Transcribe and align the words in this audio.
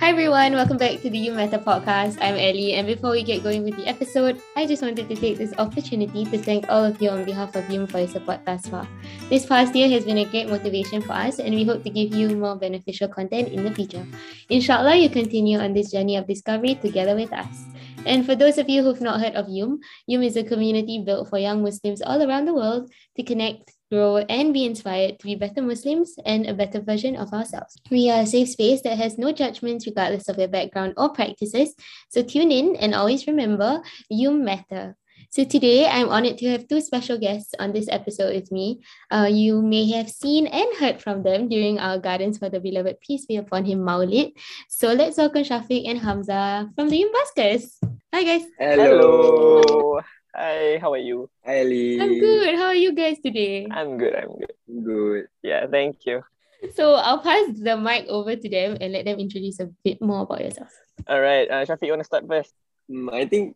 Hi 0.00 0.10
everyone, 0.10 0.52
welcome 0.54 0.76
back 0.76 1.00
to 1.02 1.08
the 1.08 1.16
You 1.16 1.32
Matter 1.32 1.56
podcast. 1.56 2.18
I'm 2.20 2.34
Ellie, 2.34 2.74
and 2.74 2.84
before 2.84 3.12
we 3.12 3.22
get 3.22 3.44
going 3.44 3.62
with 3.62 3.76
the 3.76 3.86
episode, 3.86 4.42
I 4.56 4.66
just 4.66 4.82
wanted 4.82 5.08
to 5.08 5.14
take 5.14 5.38
this 5.38 5.54
opportunity 5.56 6.24
to 6.24 6.36
thank 6.36 6.68
all 6.68 6.84
of 6.84 7.00
you 7.00 7.10
on 7.10 7.24
behalf 7.24 7.54
of 7.54 7.70
You 7.70 7.86
for 7.86 7.98
your 7.98 8.08
support 8.08 8.44
thus 8.44 8.66
far. 8.66 8.88
This 9.30 9.46
past 9.46 9.72
year 9.74 9.88
has 9.88 10.04
been 10.04 10.18
a 10.18 10.24
great 10.24 10.48
motivation 10.48 11.00
for 11.00 11.12
us, 11.12 11.38
and 11.38 11.54
we 11.54 11.64
hope 11.64 11.84
to 11.84 11.90
give 11.90 12.12
you 12.12 12.36
more 12.36 12.56
beneficial 12.56 13.06
content 13.06 13.48
in 13.48 13.62
the 13.62 13.70
future. 13.70 14.04
Inshallah, 14.50 14.96
you 14.96 15.08
continue 15.08 15.60
on 15.60 15.74
this 15.74 15.92
journey 15.92 16.16
of 16.16 16.26
discovery 16.26 16.74
together 16.74 17.14
with 17.14 17.32
us. 17.32 17.64
And 18.04 18.26
for 18.26 18.34
those 18.34 18.58
of 18.58 18.68
you 18.68 18.82
who've 18.82 19.00
not 19.00 19.20
heard 19.20 19.36
of 19.36 19.46
YouM, 19.46 19.78
YouM 20.10 20.26
is 20.26 20.36
a 20.36 20.42
community 20.42 21.04
built 21.06 21.30
for 21.30 21.38
young 21.38 21.62
Muslims 21.62 22.02
all 22.02 22.20
around 22.20 22.46
the 22.46 22.54
world 22.54 22.90
to 23.16 23.22
connect, 23.22 23.72
grow, 23.94 24.16
and 24.28 24.52
be 24.52 24.66
inspired 24.66 25.18
to 25.20 25.24
be 25.24 25.38
better 25.38 25.62
Muslims 25.62 26.18
and 26.26 26.46
a 26.46 26.54
better 26.54 26.80
version 26.80 27.14
of 27.14 27.32
ourselves. 27.32 27.78
We 27.90 28.10
are 28.10 28.22
a 28.22 28.26
safe 28.26 28.50
space 28.50 28.82
that 28.82 28.98
has 28.98 29.18
no 29.18 29.30
judgments 29.30 29.86
regardless 29.86 30.28
of 30.28 30.38
your 30.38 30.48
background 30.48 30.94
or 30.96 31.14
practices. 31.14 31.74
So 32.10 32.22
tune 32.22 32.50
in 32.50 32.74
and 32.76 32.94
always 32.94 33.26
remember, 33.26 33.82
you 34.10 34.32
matter. 34.32 34.96
So 35.30 35.42
today, 35.42 35.86
I'm 35.86 36.10
honored 36.10 36.38
to 36.38 36.48
have 36.50 36.68
two 36.68 36.80
special 36.80 37.18
guests 37.18 37.54
on 37.58 37.72
this 37.72 37.88
episode 37.90 38.34
with 38.34 38.52
me. 38.52 38.82
Uh, 39.10 39.26
you 39.30 39.62
may 39.62 39.90
have 39.90 40.08
seen 40.08 40.46
and 40.46 40.70
heard 40.78 41.02
from 41.02 41.22
them 41.22 41.48
during 41.48 41.78
our 41.78 41.98
Gardens 41.98 42.38
for 42.38 42.48
the 42.48 42.60
Beloved 42.60 43.00
Peace 43.00 43.26
Be 43.26 43.36
Upon 43.36 43.64
Him 43.64 43.80
Maulid. 43.80 44.30
So 44.68 44.92
let's 44.92 45.18
welcome 45.18 45.42
Syafiq 45.42 45.90
and 45.90 45.98
Hamzah 46.00 46.70
from 46.76 46.88
the 46.88 47.02
YouM 47.02 47.10
Buskers. 47.10 47.82
Hi 48.14 48.22
guys. 48.22 48.46
Hello. 48.58 50.02
Hi, 50.34 50.82
how 50.82 50.90
are 50.90 50.98
you? 50.98 51.30
Hi, 51.46 51.62
Ali. 51.62 52.02
I'm 52.02 52.18
good. 52.18 52.58
How 52.58 52.74
are 52.74 52.80
you 52.82 52.90
guys 52.90 53.22
today? 53.22 53.70
I'm 53.70 53.94
good, 53.94 54.18
I'm 54.18 54.34
good. 54.34 54.54
Good. 54.66 55.24
Yeah, 55.46 55.70
thank 55.70 56.02
you. 56.10 56.26
So 56.74 56.98
I'll 56.98 57.22
pass 57.22 57.54
the 57.54 57.78
mic 57.78 58.10
over 58.10 58.34
to 58.34 58.48
them 58.50 58.74
and 58.82 58.90
let 58.90 59.06
them 59.06 59.22
introduce 59.22 59.62
a 59.62 59.70
bit 59.86 60.02
more 60.02 60.26
about 60.26 60.42
yourselves. 60.42 60.74
All 61.06 61.22
right, 61.22 61.46
uh, 61.46 61.62
Shafiq, 61.62 61.86
you 61.86 61.94
want 61.94 62.02
to 62.02 62.10
start 62.10 62.26
first? 62.26 62.50
Mm, 62.90 63.14
I 63.14 63.30
think 63.30 63.54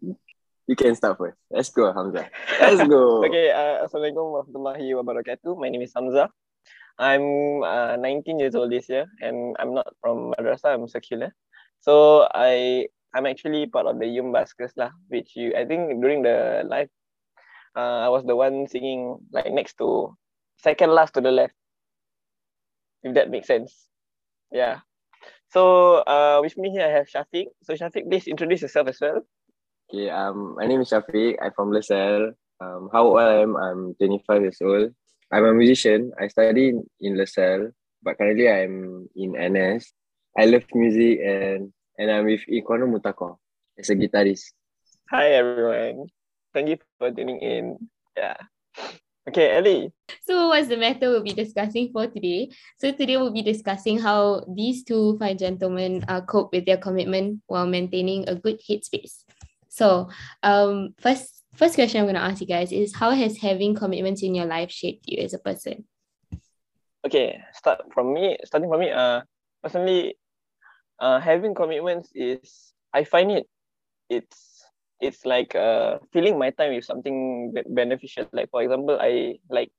you 0.70 0.77
can 0.78 0.94
start 0.94 1.19
first. 1.19 1.34
Let's 1.50 1.75
go, 1.75 1.91
Hamza. 1.91 2.30
Let's 2.62 2.86
go. 2.86 3.22
Okay, 3.27 3.50
uh, 3.50 3.83
Assalamualaikum 3.83 4.47
warahmatullahi 4.47 4.86
wabarakatuh. 4.95 5.58
My 5.58 5.74
name 5.74 5.83
is 5.83 5.91
Hamza. 5.98 6.30
I'm 6.95 7.67
uh, 7.67 7.98
19 7.98 8.39
years 8.39 8.55
old 8.55 8.70
this 8.70 8.86
year 8.86 9.11
and 9.19 9.58
I'm 9.58 9.74
not 9.74 9.91
from 9.98 10.30
madrasah, 10.39 10.78
I'm 10.78 10.86
secular. 10.86 11.34
So 11.83 12.27
I 12.30 12.86
I'm 13.14 13.27
actually 13.27 13.67
part 13.67 13.87
of 13.87 13.98
the 13.98 14.06
YouM 14.06 14.33
Buskers 14.33 14.73
lah, 14.77 14.91
which 15.09 15.33
you 15.34 15.55
I 15.56 15.64
think 15.64 16.01
during 16.01 16.23
the 16.23 16.64
live 16.69 16.89
uh, 17.77 18.05
I 18.05 18.09
was 18.09 18.25
the 18.25 18.37
one 18.37 18.67
singing 18.69 19.19
like 19.33 19.53
next 19.53 19.78
to 19.78 20.17
second 20.59 20.91
last 20.91 21.14
to 21.14 21.20
the 21.20 21.31
left. 21.31 21.55
If 23.03 23.14
that 23.14 23.31
makes 23.31 23.47
sense. 23.47 23.89
Yeah. 24.51 24.81
So 25.51 26.05
uh, 26.05 26.41
with 26.42 26.59
me 26.59 26.70
here 26.70 26.84
I 26.84 26.92
have 26.92 27.09
Syafiq. 27.09 27.47
So 27.62 27.75
Syafiq, 27.75 28.11
please 28.11 28.27
introduce 28.27 28.62
yourself 28.62 28.89
as 28.89 28.98
well. 29.01 29.23
Okay, 29.89 30.11
um, 30.11 30.56
my 30.59 30.67
name 30.67 30.83
is 30.83 30.91
Syafiq. 30.91 31.36
I'm 31.41 31.53
from 31.56 31.73
LaSalle. 31.73 32.33
Um, 32.61 32.91
how 32.92 33.06
old 33.06 33.20
I 33.20 33.41
am? 33.41 33.56
I'm 33.56 33.95
25 33.95 34.42
years 34.42 34.59
old. 34.61 34.92
I'm 35.33 35.45
a 35.45 35.55
musician. 35.55 36.12
I 36.20 36.29
study 36.29 36.73
in, 37.01 37.17
LaSalle, 37.17 37.70
but 38.03 38.19
currently 38.19 38.51
I'm 38.51 39.09
in 39.17 39.33
NS. 39.33 39.92
I 40.36 40.45
love 40.45 40.64
music 40.75 41.20
and 41.25 41.73
and 41.98 42.10
I'm 42.10 42.24
with 42.24 42.46
Ikono 42.46 42.86
Mutako 42.86 43.36
as 43.77 43.91
a 43.91 43.96
guitarist. 43.96 44.54
Hi 45.10 45.34
everyone. 45.34 46.06
Thank 46.55 46.68
you 46.70 46.78
for 46.96 47.10
tuning 47.10 47.42
in. 47.42 47.90
Yeah. 48.16 48.38
Okay, 49.28 49.58
Ellie. 49.58 49.92
So 50.24 50.48
what's 50.48 50.68
the 50.68 50.78
matter 50.78 51.10
we'll 51.10 51.27
be 51.27 51.34
discussing 51.34 51.90
for 51.92 52.06
today? 52.06 52.48
So 52.78 52.92
today 52.92 53.18
we'll 53.18 53.34
be 53.34 53.42
discussing 53.42 53.98
how 53.98 54.46
these 54.48 54.84
two 54.84 55.18
fine 55.18 55.36
gentlemen 55.36 56.05
uh, 56.08 56.22
cope 56.22 56.52
with 56.52 56.64
their 56.64 56.78
commitment 56.78 57.42
while 57.46 57.66
maintaining 57.66 58.28
a 58.28 58.34
good 58.34 58.62
headspace. 58.62 59.27
So 59.68 60.08
um 60.42 60.94
first 61.02 61.44
first 61.55 61.74
question 61.74 62.00
I'm 62.00 62.06
gonna 62.06 62.24
ask 62.24 62.40
you 62.40 62.46
guys 62.46 62.72
is 62.72 62.94
how 62.94 63.10
has 63.10 63.36
having 63.36 63.74
commitments 63.74 64.23
in 64.23 64.34
your 64.34 64.46
life 64.46 64.70
shaped 64.70 65.05
you 65.06 65.20
as 65.20 65.34
a 65.34 65.39
person? 65.39 65.84
Okay, 67.05 67.42
start 67.52 67.83
from 67.92 68.14
me. 68.14 68.39
Starting 68.44 68.70
from 68.70 68.80
me, 68.80 68.90
uh, 68.90 69.23
personally, 69.62 70.17
uh, 71.01 71.20
having 71.20 71.55
commitments 71.55 72.11
is 72.14 72.73
I 72.92 73.05
find 73.05 73.31
it 73.33 73.47
it's 74.09 74.64
it's 75.01 75.25
like 75.27 75.55
uh 75.55 75.98
filling 76.13 76.39
my 76.39 76.51
time 76.51 76.75
with 76.75 76.85
something 76.85 77.53
beneficial. 77.69 78.27
Like 78.27 78.45
for 78.51 78.63
example, 78.63 78.98
I 79.01 79.39
like 79.51 79.70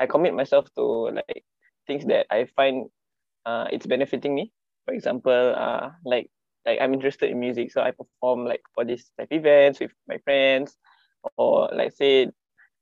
I 0.00 0.06
commit 0.06 0.34
myself 0.34 0.68
to 0.76 1.10
like 1.12 1.44
things 1.86 2.04
that 2.06 2.26
I 2.30 2.46
find 2.56 2.86
uh 3.46 3.66
it's 3.72 3.86
benefiting 3.86 4.34
me. 4.34 4.52
For 4.86 4.94
example, 4.94 5.54
uh 5.56 5.90
like 6.04 6.30
like 6.66 6.80
I'm 6.80 6.94
interested 6.94 7.30
in 7.30 7.40
music, 7.40 7.72
so 7.72 7.82
I 7.82 7.92
perform 7.92 8.44
like 8.46 8.62
for 8.74 8.84
these 8.84 9.10
type 9.18 9.32
events 9.32 9.80
with 9.80 9.92
my 10.08 10.18
friends, 10.24 10.76
or 11.36 11.68
like 11.72 11.92
say 11.92 12.28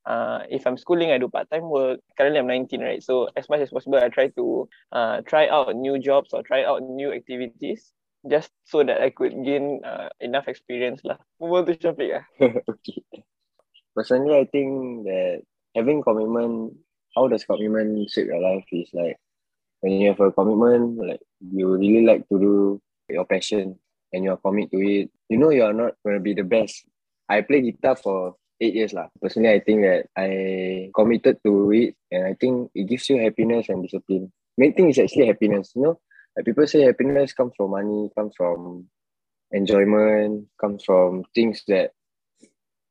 uh, 0.08 0.40
if 0.48 0.66
I'm 0.66 0.80
schooling, 0.80 1.12
I 1.12 1.18
do 1.18 1.28
part-time 1.28 1.68
work. 1.68 2.00
Currently, 2.16 2.40
I'm 2.40 2.48
19, 2.48 2.80
right? 2.80 3.02
So 3.02 3.28
as 3.36 3.48
much 3.48 3.60
as 3.60 3.68
possible, 3.68 4.00
I 4.00 4.08
try 4.08 4.28
to 4.40 4.68
uh, 4.90 5.20
try 5.28 5.48
out 5.48 5.76
new 5.76 5.98
jobs 6.00 6.32
or 6.32 6.42
try 6.42 6.64
out 6.64 6.82
new 6.82 7.12
activities 7.12 7.92
just 8.24 8.48
so 8.64 8.82
that 8.82 9.02
I 9.04 9.10
could 9.10 9.36
gain 9.44 9.84
uh, 9.84 10.08
enough 10.20 10.48
experience 10.48 11.04
lah. 11.04 11.20
Move 11.38 11.52
on 11.52 11.66
to 11.68 11.76
Syafiq 11.76 12.16
ah. 12.16 12.24
okay. 12.72 13.04
Personally, 13.94 14.32
I 14.32 14.48
think 14.48 15.04
that 15.04 15.44
having 15.76 16.00
commitment, 16.00 16.72
how 17.14 17.28
does 17.28 17.44
commitment 17.44 18.08
shape 18.08 18.32
your 18.32 18.40
life 18.40 18.64
is 18.72 18.88
like 18.96 19.20
when 19.84 20.00
you 20.00 20.08
have 20.08 20.20
a 20.24 20.32
commitment, 20.32 20.96
like 20.98 21.20
you 21.52 21.68
really 21.68 22.02
like 22.08 22.24
to 22.32 22.40
do 22.40 22.54
your 23.12 23.28
passion 23.28 23.76
and 24.12 24.24
you 24.24 24.32
are 24.32 24.40
commit 24.40 24.72
to 24.72 24.80
it. 24.80 25.12
You 25.28 25.36
know 25.36 25.52
you 25.52 25.68
are 25.68 25.76
not 25.76 26.00
gonna 26.00 26.20
be 26.20 26.32
the 26.32 26.48
best. 26.48 26.88
I 27.28 27.44
play 27.44 27.60
guitar 27.60 27.94
for 27.94 28.40
eight 28.60 28.74
years 28.74 28.92
lah. 28.92 29.08
Personally, 29.22 29.54
I 29.54 29.60
think 29.60 29.82
that 29.82 30.10
I 30.16 30.90
committed 30.94 31.38
to 31.44 31.72
it 31.72 31.94
and 32.10 32.26
I 32.26 32.34
think 32.34 32.70
it 32.74 32.84
gives 32.84 33.08
you 33.08 33.18
happiness 33.22 33.68
and 33.68 33.82
discipline. 33.82 34.32
Main 34.56 34.74
thing 34.74 34.90
is 34.90 34.98
actually 34.98 35.26
happiness. 35.26 35.72
You 35.74 35.82
know, 35.82 36.00
like 36.36 36.46
people 36.46 36.66
say 36.66 36.82
happiness 36.82 37.32
comes 37.32 37.54
from 37.56 37.70
money, 37.70 38.10
comes 38.16 38.34
from 38.36 38.86
enjoyment, 39.52 40.48
comes 40.60 40.84
from 40.84 41.24
things 41.34 41.62
that 41.68 41.92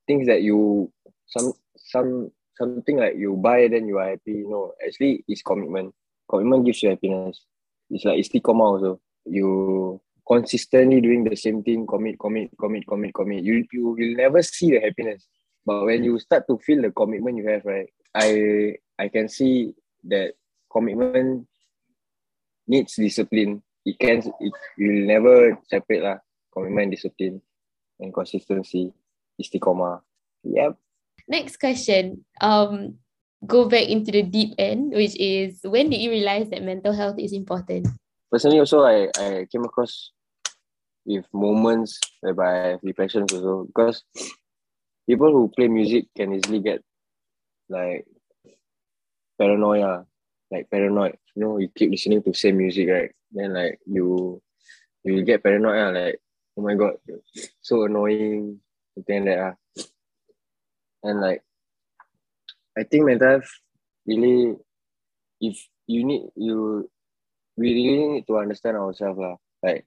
things 0.08 0.28
that 0.28 0.42
you 0.42 0.92
some 1.28 1.54
some 1.76 2.32
something 2.56 2.98
like 2.98 3.16
you 3.16 3.36
buy 3.36 3.68
then 3.68 3.88
you 3.88 4.00
are 4.00 4.10
happy. 4.10 4.44
You 4.44 4.50
No, 4.50 4.74
actually 4.86 5.24
it's 5.28 5.42
commitment. 5.44 5.94
Commitment 6.30 6.66
gives 6.66 6.82
you 6.84 6.90
happiness. 6.90 7.44
It's 7.90 8.06
like 8.06 8.20
istiqomah 8.20 8.68
also. 8.80 9.00
You 9.26 10.02
consistently 10.28 11.00
doing 11.00 11.24
the 11.24 11.36
same 11.36 11.64
thing, 11.64 11.88
commit, 11.88 12.20
commit, 12.20 12.52
commit, 12.60 12.88
commit, 12.88 13.14
commit. 13.14 13.44
You 13.44 13.64
you 13.72 13.96
will 13.96 14.16
never 14.16 14.42
see 14.42 14.72
the 14.72 14.80
happiness. 14.80 15.28
But 15.68 15.84
when 15.84 16.08
you 16.08 16.16
start 16.24 16.48
to 16.48 16.56
feel 16.64 16.80
the 16.82 16.96
commitment 16.96 17.36
you 17.36 17.52
have, 17.52 17.68
right? 17.68 17.92
I 18.16 18.80
I 18.96 19.12
can 19.12 19.28
see 19.28 19.76
that 20.08 20.40
commitment 20.72 21.44
needs 22.64 22.96
discipline. 22.96 23.60
It 23.84 24.00
can 24.00 24.24
it 24.24 24.54
will 24.80 25.04
never 25.04 25.60
separate 25.68 26.08
lah. 26.08 26.24
Commitment, 26.56 26.96
discipline, 26.96 27.44
and 28.00 28.16
consistency. 28.16 28.96
Istiqomah. 29.36 30.00
Yep. 30.48 30.80
Next 31.28 31.60
question. 31.60 32.24
Um, 32.40 33.04
go 33.44 33.68
back 33.68 33.92
into 33.92 34.16
the 34.16 34.24
deep 34.24 34.56
end, 34.56 34.96
which 34.96 35.20
is 35.20 35.60
when 35.68 35.92
did 35.92 36.00
you 36.00 36.16
realize 36.16 36.48
that 36.56 36.64
mental 36.64 36.96
health 36.96 37.20
is 37.20 37.36
important? 37.36 37.92
Personally, 38.32 38.64
also 38.64 38.88
I 38.88 39.12
I 39.20 39.52
came 39.52 39.68
across 39.68 40.16
with 41.04 41.28
moments 41.36 42.00
whereby 42.24 42.48
I 42.48 42.68
have 42.80 42.82
depression 42.88 43.28
also 43.28 43.68
because 43.68 44.08
people 45.08 45.32
who 45.32 45.48
play 45.56 45.68
music 45.68 46.08
can 46.16 46.34
easily 46.36 46.60
get 46.60 46.84
like 47.70 48.06
paranoia, 49.40 50.06
like 50.52 50.70
paranoid. 50.70 51.18
You 51.36 51.42
know, 51.42 51.58
you 51.58 51.70
keep 51.70 51.92
listening 51.92 52.24
to 52.24 52.34
same 52.34 52.58
music, 52.58 52.90
right? 52.90 53.12
Then 53.32 53.54
like 53.54 53.80
you 53.86 54.42
you 55.04 55.24
get 55.24 55.44
paranoid, 55.44 55.96
like 55.96 56.20
oh 56.58 56.62
my 56.62 56.76
god, 56.76 56.96
so 57.62 57.84
annoying, 57.84 58.60
something 58.96 59.26
like 59.26 59.36
that. 59.36 59.40
ah. 59.40 59.56
And 61.04 61.22
like 61.22 61.42
I 62.78 62.84
think 62.84 63.06
mental 63.06 63.30
health 63.30 63.50
really 64.06 64.56
if 65.40 65.58
you 65.88 66.04
need 66.04 66.24
you 66.36 66.90
we 67.56 67.74
really 67.74 68.08
need 68.08 68.28
to 68.28 68.38
understand 68.38 68.78
ourselves 68.78 69.20
lah. 69.20 69.36
Like 69.64 69.86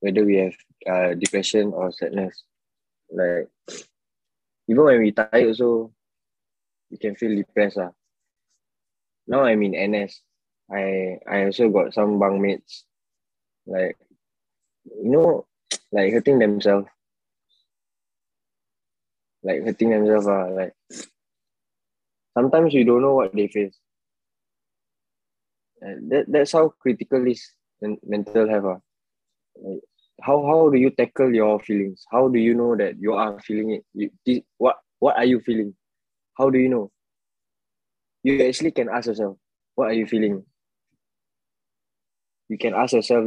whether 0.00 0.24
we 0.24 0.36
have 0.36 0.56
uh, 0.86 1.14
depression 1.14 1.72
or 1.72 1.90
sadness. 1.92 2.44
Like 3.10 3.48
even 4.68 4.84
when 4.84 5.00
we 5.00 5.12
tired 5.12 5.46
also 5.46 5.92
you 6.90 6.98
can 6.98 7.14
feel 7.16 7.34
depressed 7.34 7.76
lah. 7.76 7.90
Now 9.26 9.42
I'm 9.42 9.62
in 9.62 9.74
NS. 9.74 10.22
I 10.70 11.18
I 11.26 11.46
also 11.46 11.68
got 11.70 11.94
some 11.94 12.18
bunk 12.18 12.40
mates 12.40 12.84
like 13.66 13.98
you 14.84 15.10
know 15.10 15.46
like 15.92 16.12
hurting 16.12 16.38
themselves. 16.38 16.86
Like 19.42 19.62
hurting 19.62 19.90
themselves 19.90 20.26
ah, 20.26 20.46
like 20.50 20.74
sometimes 22.34 22.74
you 22.74 22.84
don't 22.84 23.02
know 23.02 23.14
what 23.14 23.34
they 23.34 23.48
face. 23.48 23.78
That, 25.80 26.24
that's 26.26 26.52
how 26.52 26.70
critical 26.80 27.26
is 27.26 27.42
mental 28.02 28.48
health. 28.48 28.64
ah. 28.64 28.80
like, 29.62 29.82
how 30.22 30.44
how 30.46 30.70
do 30.70 30.78
you 30.78 30.90
tackle 30.90 31.34
your 31.34 31.60
feelings? 31.60 32.04
How 32.10 32.28
do 32.28 32.38
you 32.38 32.54
know 32.54 32.76
that 32.76 32.98
you 32.98 33.14
are 33.14 33.40
feeling 33.40 33.72
it? 33.72 33.84
You, 33.92 34.10
this, 34.24 34.40
what 34.58 34.76
what 34.98 35.16
are 35.16 35.24
you 35.24 35.40
feeling? 35.40 35.74
How 36.36 36.50
do 36.50 36.58
you 36.58 36.68
know? 36.68 36.90
You 38.22 38.46
actually 38.46 38.72
can 38.72 38.88
ask 38.88 39.06
yourself, 39.06 39.36
what 39.74 39.88
are 39.88 39.92
you 39.92 40.06
feeling? 40.06 40.44
You 42.48 42.58
can 42.58 42.74
ask 42.74 42.92
yourself. 42.92 43.26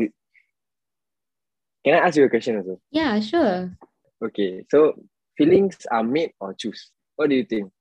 Can 1.86 1.94
I 1.94 2.00
ask 2.00 2.18
you 2.18 2.26
a 2.26 2.30
question 2.30 2.58
also? 2.58 2.80
Yeah, 2.92 3.20
sure. 3.20 3.72
Okay, 4.24 4.66
so 4.70 4.96
feelings 5.38 5.78
are 5.90 6.04
made 6.04 6.32
or 6.40 6.54
choose. 6.54 6.92
What 7.16 7.30
do 7.30 7.36
you 7.36 7.46
think? 7.46 7.72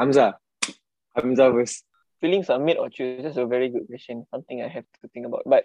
Hamzah. 0.00 0.34
Hamzah 1.16 1.52
first. 1.52 1.84
Feelings 2.20 2.48
are 2.48 2.58
made 2.58 2.78
or 2.78 2.88
choose. 2.88 3.22
That's 3.22 3.36
a 3.36 3.46
very 3.46 3.68
good 3.68 3.86
question. 3.86 4.26
Something 4.30 4.62
I 4.62 4.68
have 4.68 4.84
to 5.02 5.08
think 5.08 5.26
about. 5.26 5.42
But 5.44 5.64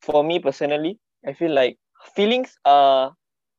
for 0.00 0.24
me 0.24 0.38
personally, 0.38 0.98
I 1.26 1.32
feel 1.32 1.52
like 1.52 1.78
feelings 2.14 2.56
are 2.64 3.14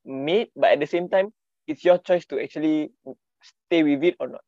made, 0.05 0.49
but 0.55 0.71
at 0.71 0.79
the 0.79 0.87
same 0.87 1.09
time, 1.09 1.33
it's 1.67 1.83
your 1.83 1.97
choice 1.97 2.25
to 2.27 2.39
actually 2.39 2.91
stay 3.41 3.83
with 3.83 4.03
it 4.03 4.15
or 4.19 4.27
not. 4.29 4.41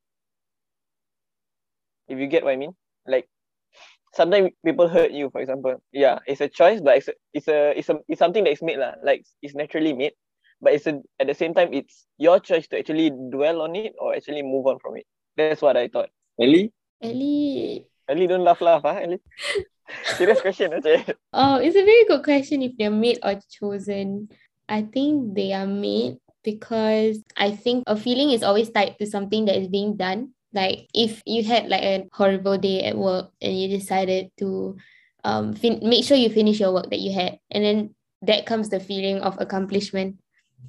If 2.07 2.19
you 2.19 2.27
get 2.27 2.43
what 2.43 2.53
I 2.53 2.57
mean, 2.57 2.73
like 3.07 3.27
sometimes 4.13 4.51
people 4.63 4.87
hurt 4.87 5.11
you, 5.11 5.29
for 5.29 5.41
example. 5.41 5.81
Yeah, 5.91 6.19
it's 6.27 6.41
a 6.41 6.47
choice, 6.47 6.79
but 6.81 6.97
it's 6.97 7.07
a, 7.07 7.13
it's 7.33 7.47
a 7.47 7.77
it's 7.77 7.89
a 7.89 7.95
it's 8.07 8.19
something 8.19 8.43
that 8.43 8.53
is 8.53 8.61
made 8.61 8.77
lah. 8.77 8.93
Like 9.03 9.25
it's 9.41 9.55
naturally 9.55 9.93
made, 9.93 10.13
but 10.61 10.73
it's 10.73 10.87
a, 10.87 11.01
at 11.19 11.27
the 11.27 11.33
same 11.33 11.53
time 11.53 11.73
it's 11.73 12.05
your 12.17 12.39
choice 12.39 12.67
to 12.69 12.79
actually 12.79 13.11
dwell 13.11 13.61
on 13.61 13.75
it 13.75 13.93
or 13.99 14.15
actually 14.15 14.43
move 14.43 14.67
on 14.67 14.79
from 14.79 14.97
it. 14.97 15.05
That's 15.35 15.61
what 15.61 15.75
I 15.75 15.87
thought. 15.87 16.09
Ellie? 16.39 16.71
Ellie. 17.01 17.85
Ellie, 18.07 18.27
don't 18.27 18.43
laugh, 18.43 18.61
laugh, 18.61 18.81
huh? 18.83 18.99
Ellie. 19.01 19.21
Serious 20.03 20.41
question, 20.41 20.73
okay. 20.75 21.05
Oh, 21.33 21.57
it's 21.57 21.75
a 21.75 21.83
very 21.83 22.05
good 22.05 22.23
question 22.23 22.61
if 22.61 22.77
they're 22.77 22.91
made 22.91 23.19
or 23.23 23.39
chosen. 23.49 24.29
I 24.67 24.81
think 24.83 25.35
they 25.35 25.53
are 25.53 25.67
made 25.67 26.17
because 26.43 27.23
I 27.35 27.51
think 27.51 27.83
a 27.87 27.95
feeling 27.95 28.31
is 28.31 28.43
always 28.43 28.69
tied 28.69 28.97
to 28.99 29.05
something 29.05 29.45
that 29.45 29.57
is 29.57 29.67
being 29.67 29.97
done. 29.97 30.31
Like 30.53 30.87
if 30.93 31.21
you 31.25 31.43
had 31.43 31.67
like 31.67 31.83
a 31.83 32.07
horrible 32.13 32.57
day 32.57 32.83
at 32.85 32.97
work 32.97 33.31
and 33.41 33.59
you 33.59 33.67
decided 33.67 34.31
to 34.39 34.77
um 35.23 35.53
fin- 35.53 35.83
make 35.83 36.05
sure 36.05 36.15
you 36.15 36.29
finish 36.29 36.59
your 36.59 36.73
work 36.73 36.89
that 36.89 36.99
you 36.99 37.13
had, 37.13 37.39
and 37.51 37.63
then 37.63 37.95
that 38.23 38.45
comes 38.45 38.69
the 38.69 38.79
feeling 38.79 39.19
of 39.19 39.35
accomplishment. 39.39 40.17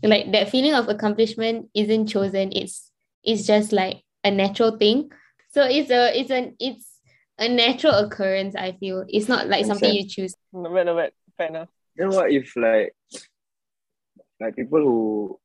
Like 0.03 0.33
that 0.33 0.51
feeling 0.51 0.75
of 0.75 0.89
accomplishment 0.89 1.71
isn't 1.75 2.09
chosen. 2.09 2.51
It's 2.53 2.91
it's 3.23 3.47
just 3.47 3.73
like 3.73 4.03
a 4.25 4.31
natural 4.31 4.77
thing. 4.77 5.11
So 5.55 5.63
it's 5.63 5.91
a 5.91 6.11
it's 6.19 6.31
an 6.31 6.57
it's 6.59 6.88
a 7.39 7.49
natural 7.49 7.95
occurrence, 7.95 8.55
I 8.55 8.73
feel. 8.73 9.05
It's 9.09 9.29
not 9.29 9.49
like 9.49 9.65
something 9.65 9.95
you 9.95 10.09
choose. 10.09 10.35
No 10.53 10.73
bad, 10.75 10.87
no 10.87 10.97
bad. 10.97 11.13
Fair 11.37 11.49
enough. 11.49 11.69
Then 11.97 12.11
what 12.11 12.31
if 12.31 12.55
like 12.57 12.95
like 14.41 14.57
people 14.57 14.81
who 14.81 15.41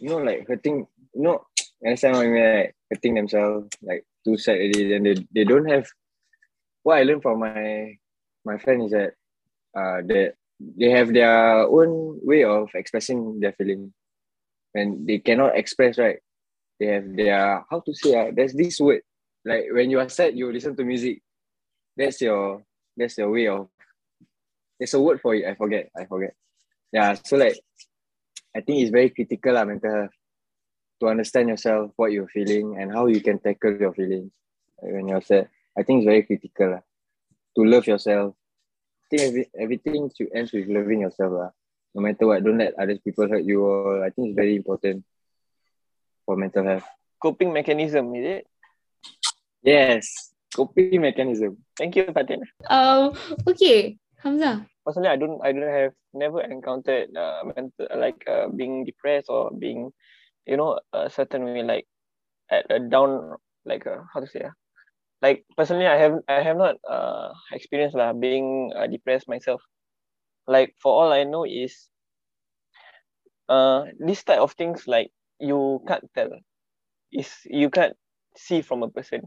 you 0.00 0.08
know 0.08 0.18
like 0.18 0.46
hurting 0.48 0.86
you 1.14 1.22
know 1.22 1.44
understand 1.84 2.16
what 2.16 2.26
I 2.26 2.28
mean 2.28 2.56
like 2.56 2.76
hurting 2.90 3.14
themselves 3.14 3.68
like 3.82 4.04
too 4.24 4.36
sad 4.38 4.56
already 4.56 4.88
then 4.88 5.02
they, 5.02 5.14
they 5.34 5.44
don't 5.44 5.68
have 5.68 5.86
what 6.82 6.98
I 6.98 7.02
learned 7.02 7.22
from 7.22 7.40
my 7.40 7.94
my 8.44 8.58
friend 8.58 8.82
is 8.82 8.92
that 8.92 9.14
uh 9.76 10.02
that 10.06 10.34
they 10.58 10.90
have 10.90 11.12
their 11.12 11.62
own 11.66 12.20
way 12.22 12.44
of 12.44 12.70
expressing 12.74 13.40
their 13.40 13.52
feeling. 13.52 13.92
and 14.74 15.06
they 15.06 15.18
cannot 15.18 15.56
express 15.56 15.98
right, 15.98 16.18
they 16.80 16.86
have 16.86 17.06
their 17.16 17.64
how 17.70 17.80
to 17.80 17.94
say 17.94 18.14
uh, 18.18 18.32
there's 18.34 18.54
this 18.54 18.80
word 18.80 19.02
like 19.44 19.66
when 19.70 19.90
you 19.90 20.00
are 20.00 20.08
sad 20.08 20.36
you 20.36 20.50
listen 20.50 20.74
to 20.74 20.84
music 20.84 21.22
that's 21.96 22.20
your 22.20 22.62
that's 22.96 23.18
your 23.18 23.30
way 23.30 23.46
of 23.48 23.68
there's 24.78 24.94
a 24.94 25.00
word 25.00 25.20
for 25.20 25.34
it 25.34 25.44
i 25.46 25.54
forget 25.54 25.90
i 25.96 26.04
forget. 26.04 26.34
Yeah 26.92 27.14
so 27.14 27.36
like 27.36 27.58
i 28.54 28.60
think 28.60 28.82
it's 28.82 28.90
very 28.90 29.10
critical 29.10 29.56
uh, 29.56 29.64
mental 29.64 29.90
health 29.90 30.16
to 31.00 31.08
understand 31.08 31.48
yourself 31.48 31.90
what 31.96 32.12
you're 32.12 32.28
feeling 32.28 32.76
and 32.78 32.92
how 32.92 33.06
you 33.06 33.20
can 33.20 33.38
tackle 33.38 33.76
your 33.78 33.92
feelings. 33.92 34.32
When 34.78 35.08
you're 35.08 35.22
sad 35.22 35.48
i 35.78 35.82
think 35.82 35.98
it's 36.02 36.06
very 36.06 36.22
critical 36.22 36.74
uh, 36.74 36.80
to 37.56 37.64
love 37.64 37.86
yourself. 37.86 38.34
I 39.04 39.16
think 39.16 39.22
every, 39.22 39.50
everything 39.58 40.10
should 40.16 40.30
end 40.34 40.50
with 40.52 40.68
loving 40.68 41.00
yourself 41.00 41.32
uh, 41.32 41.50
no 41.94 42.02
matter 42.02 42.26
what 42.26 42.42
don't 42.42 42.58
let 42.58 42.78
other 42.78 42.98
people 42.98 43.28
hurt 43.28 43.44
you 43.44 43.62
or 43.62 44.04
i 44.04 44.10
think 44.10 44.28
it's 44.28 44.36
very 44.36 44.56
important 44.56 45.04
for 46.26 46.36
mental 46.36 46.64
health. 46.64 46.84
Coping 47.20 47.52
mechanism, 47.52 48.14
is 48.14 48.26
it? 48.26 48.46
yes 49.62 50.33
coping 50.54 51.00
mechanism 51.02 51.58
Thank 51.76 51.96
you, 51.96 52.06
Fatin. 52.14 52.42
Um, 52.70 53.18
okay, 53.46 53.98
Hamzah. 54.22 54.66
Personally, 54.86 55.08
I 55.08 55.16
don't, 55.16 55.40
I 55.42 55.50
don't 55.50 55.66
have 55.66 55.92
never 56.12 56.40
encountered 56.40 57.10
uh, 57.16 57.42
mental, 57.50 57.86
like 57.98 58.22
uh, 58.28 58.48
being 58.48 58.84
depressed 58.84 59.26
or 59.28 59.50
being, 59.50 59.90
you 60.46 60.56
know, 60.56 60.78
a 60.92 61.10
certain 61.10 61.44
way 61.44 61.62
like 61.62 61.86
at 62.50 62.66
a 62.70 62.78
down, 62.78 63.34
like 63.64 63.86
uh, 63.86 64.06
how 64.12 64.20
to 64.20 64.26
say, 64.26 64.42
uh, 64.42 64.54
like 65.22 65.44
personally, 65.56 65.86
I 65.86 65.96
have, 65.96 66.20
I 66.28 66.42
have 66.42 66.56
not 66.56 66.76
uh 66.88 67.32
experienced 67.50 67.96
lah 67.96 68.12
being 68.12 68.72
uh, 68.76 68.86
depressed 68.86 69.26
myself. 69.26 69.62
Like 70.46 70.76
for 70.78 70.92
all 70.92 71.12
I 71.12 71.24
know 71.24 71.44
is, 71.44 71.88
uh, 73.48 73.90
this 73.98 74.22
type 74.22 74.40
of 74.40 74.52
things 74.52 74.86
like 74.86 75.10
you 75.40 75.82
can't 75.88 76.04
tell, 76.14 76.30
is 77.10 77.32
you 77.46 77.70
can't 77.70 77.96
see 78.36 78.62
from 78.62 78.84
a 78.84 78.88
person. 78.92 79.26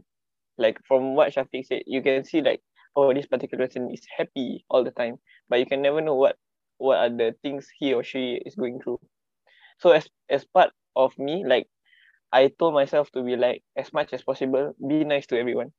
Like 0.58 0.78
from 0.86 1.14
what 1.14 1.32
Syafiq 1.32 1.66
said, 1.66 1.82
you 1.86 2.02
can 2.02 2.24
see 2.24 2.42
like, 2.42 2.60
oh, 2.96 3.14
this 3.14 3.26
particular 3.26 3.66
person 3.66 3.90
is 3.92 4.02
happy 4.16 4.64
all 4.68 4.84
the 4.84 4.90
time, 4.90 5.16
but 5.48 5.58
you 5.58 5.66
can 5.66 5.82
never 5.82 6.00
know 6.00 6.14
what 6.14 6.36
what 6.78 6.98
are 6.98 7.10
the 7.10 7.34
things 7.42 7.68
he 7.78 7.92
or 7.94 8.02
she 8.04 8.40
is 8.44 8.54
going 8.54 8.80
through. 8.80 9.00
So 9.78 9.90
as 9.90 10.08
as 10.28 10.44
part 10.44 10.70
of 10.96 11.16
me, 11.18 11.44
like 11.46 11.68
I 12.32 12.48
told 12.58 12.74
myself 12.74 13.10
to 13.12 13.22
be 13.22 13.36
like 13.36 13.62
as 13.76 13.92
much 13.92 14.12
as 14.12 14.22
possible, 14.22 14.74
be 14.86 15.04
nice 15.04 15.26
to 15.28 15.38
everyone. 15.38 15.72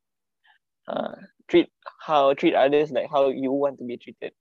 Uh, 0.87 1.15
treat 1.47 1.69
how 2.01 2.33
treat 2.33 2.55
others 2.55 2.91
like 2.91 3.09
how 3.11 3.29
you 3.29 3.51
want 3.51 3.77
to 3.79 3.85
be 3.85 3.97
treated. 3.97 4.33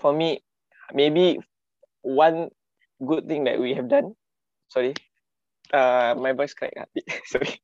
For 0.00 0.12
me, 0.12 0.42
maybe 0.92 1.38
one 2.02 2.48
good 3.06 3.28
thing 3.28 3.44
that 3.44 3.60
we 3.60 3.74
have 3.74 3.88
done. 3.88 4.14
Sorry, 4.68 4.94
uh, 5.72 6.14
my 6.18 6.32
voice 6.32 6.54
cracked. 6.54 6.78
sorry. 7.26 7.60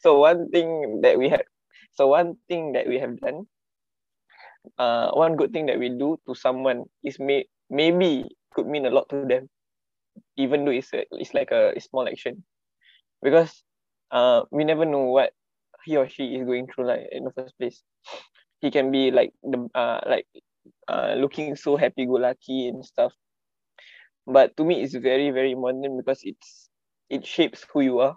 So 0.00 0.18
one 0.18 0.50
thing 0.50 1.00
that 1.02 1.18
we 1.18 1.28
had, 1.28 1.44
so 1.92 2.08
one 2.08 2.36
thing 2.48 2.72
that 2.72 2.86
we 2.88 2.98
have 2.98 3.18
done, 3.20 3.46
uh, 4.78 5.10
one 5.12 5.36
good 5.36 5.52
thing 5.52 5.66
that 5.66 5.78
we 5.78 5.88
do 5.90 6.18
to 6.26 6.34
someone 6.34 6.84
is 7.04 7.18
may 7.18 7.46
maybe 7.70 8.24
could 8.54 8.66
mean 8.66 8.86
a 8.86 8.90
lot 8.90 9.08
to 9.10 9.20
them, 9.26 9.48
even 10.36 10.64
though 10.64 10.72
it's 10.72 10.92
a, 10.92 11.04
it's 11.12 11.34
like 11.34 11.50
a, 11.50 11.74
small 11.80 12.06
action, 12.08 12.44
because 13.22 13.62
uh 14.10 14.42
we 14.50 14.64
never 14.64 14.84
know 14.84 15.04
what 15.10 15.32
he 15.84 15.96
or 15.96 16.08
she 16.08 16.36
is 16.36 16.46
going 16.46 16.66
through 16.66 16.86
like 16.86 17.08
in 17.12 17.24
the 17.24 17.32
first 17.32 17.56
place. 17.58 17.82
He 18.60 18.70
can 18.70 18.90
be 18.90 19.10
like 19.10 19.32
the 19.42 19.68
uh 19.74 20.00
like 20.06 20.26
uh 20.88 21.14
looking 21.18 21.56
so 21.56 21.76
happy 21.76 22.06
go 22.06 22.14
lucky 22.14 22.68
and 22.68 22.84
stuff. 22.84 23.12
But 24.26 24.56
to 24.56 24.64
me 24.64 24.82
it's 24.82 24.94
very, 24.94 25.30
very 25.30 25.52
important 25.52 25.96
because 25.98 26.20
it's 26.22 26.70
it 27.10 27.26
shapes 27.26 27.66
who 27.72 27.80
you 27.82 27.98
are, 28.00 28.16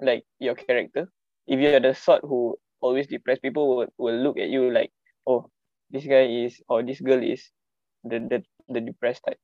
like 0.00 0.24
your 0.40 0.54
character. 0.54 1.08
If 1.46 1.60
you're 1.60 1.74
the 1.74 1.88
sort 1.94 2.16
who 2.18 2.56
always 2.80 3.06
depressed, 3.06 3.42
people 3.42 3.68
will, 3.76 3.86
will 3.98 4.16
look 4.18 4.38
at 4.38 4.48
you 4.48 4.70
like, 4.70 4.92
oh, 5.26 5.50
this 5.90 6.04
guy 6.06 6.26
is 6.26 6.60
or 6.68 6.82
this 6.82 7.00
girl 7.00 7.22
is 7.22 7.50
the 8.04 8.20
the, 8.20 8.42
the 8.68 8.80
depressed 8.80 9.22
type. 9.26 9.38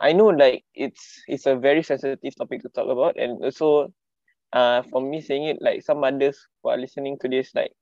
I 0.00 0.12
know 0.12 0.28
like 0.28 0.64
it's 0.74 1.22
it's 1.28 1.46
a 1.46 1.56
very 1.56 1.82
sensitive 1.82 2.26
topic 2.36 2.56
to 2.56 2.62
talk 2.64 2.82
about 2.82 3.10
and 3.10 3.36
also 3.38 3.92
uh 4.52 4.82
for 4.90 5.00
me 5.00 5.20
saying 5.20 5.44
it 5.44 5.58
like 5.60 5.82
some 5.82 6.04
others 6.04 6.38
who 6.62 6.70
are 6.70 6.78
listening 6.78 7.18
to 7.20 7.28
this 7.28 7.54
like 7.54 7.72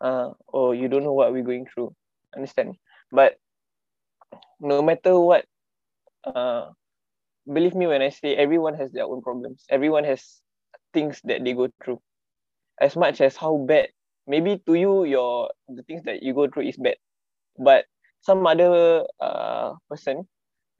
uh 0.00 0.30
oh 0.52 0.72
you 0.72 0.88
don't 0.88 1.04
know 1.04 1.12
what 1.12 1.32
we're 1.32 1.42
going 1.46 1.66
through 1.66 1.94
understand 2.36 2.76
but 3.12 3.36
no 4.60 4.82
matter 4.82 5.18
what 5.18 5.44
uh 6.24 6.70
believe 7.52 7.74
me 7.74 7.86
when 7.86 8.02
I 8.02 8.10
say 8.10 8.36
everyone 8.36 8.74
has 8.74 8.92
their 8.92 9.04
own 9.04 9.22
problems 9.22 9.64
everyone 9.70 10.04
has 10.04 10.40
things 10.94 11.20
that 11.26 11.44
they 11.44 11.54
go 11.54 11.68
through. 11.84 12.00
As 12.80 12.96
much 12.96 13.20
as 13.20 13.36
how 13.36 13.58
bad 13.58 13.90
maybe 14.26 14.58
to 14.66 14.74
you 14.74 15.04
your 15.04 15.50
the 15.68 15.82
things 15.84 16.02
that 16.04 16.22
you 16.22 16.34
go 16.34 16.48
through 16.48 16.68
is 16.68 16.78
bad. 16.78 16.96
But 17.58 17.86
some 18.22 18.46
other 18.46 19.04
uh 19.20 19.74
person 19.90 20.26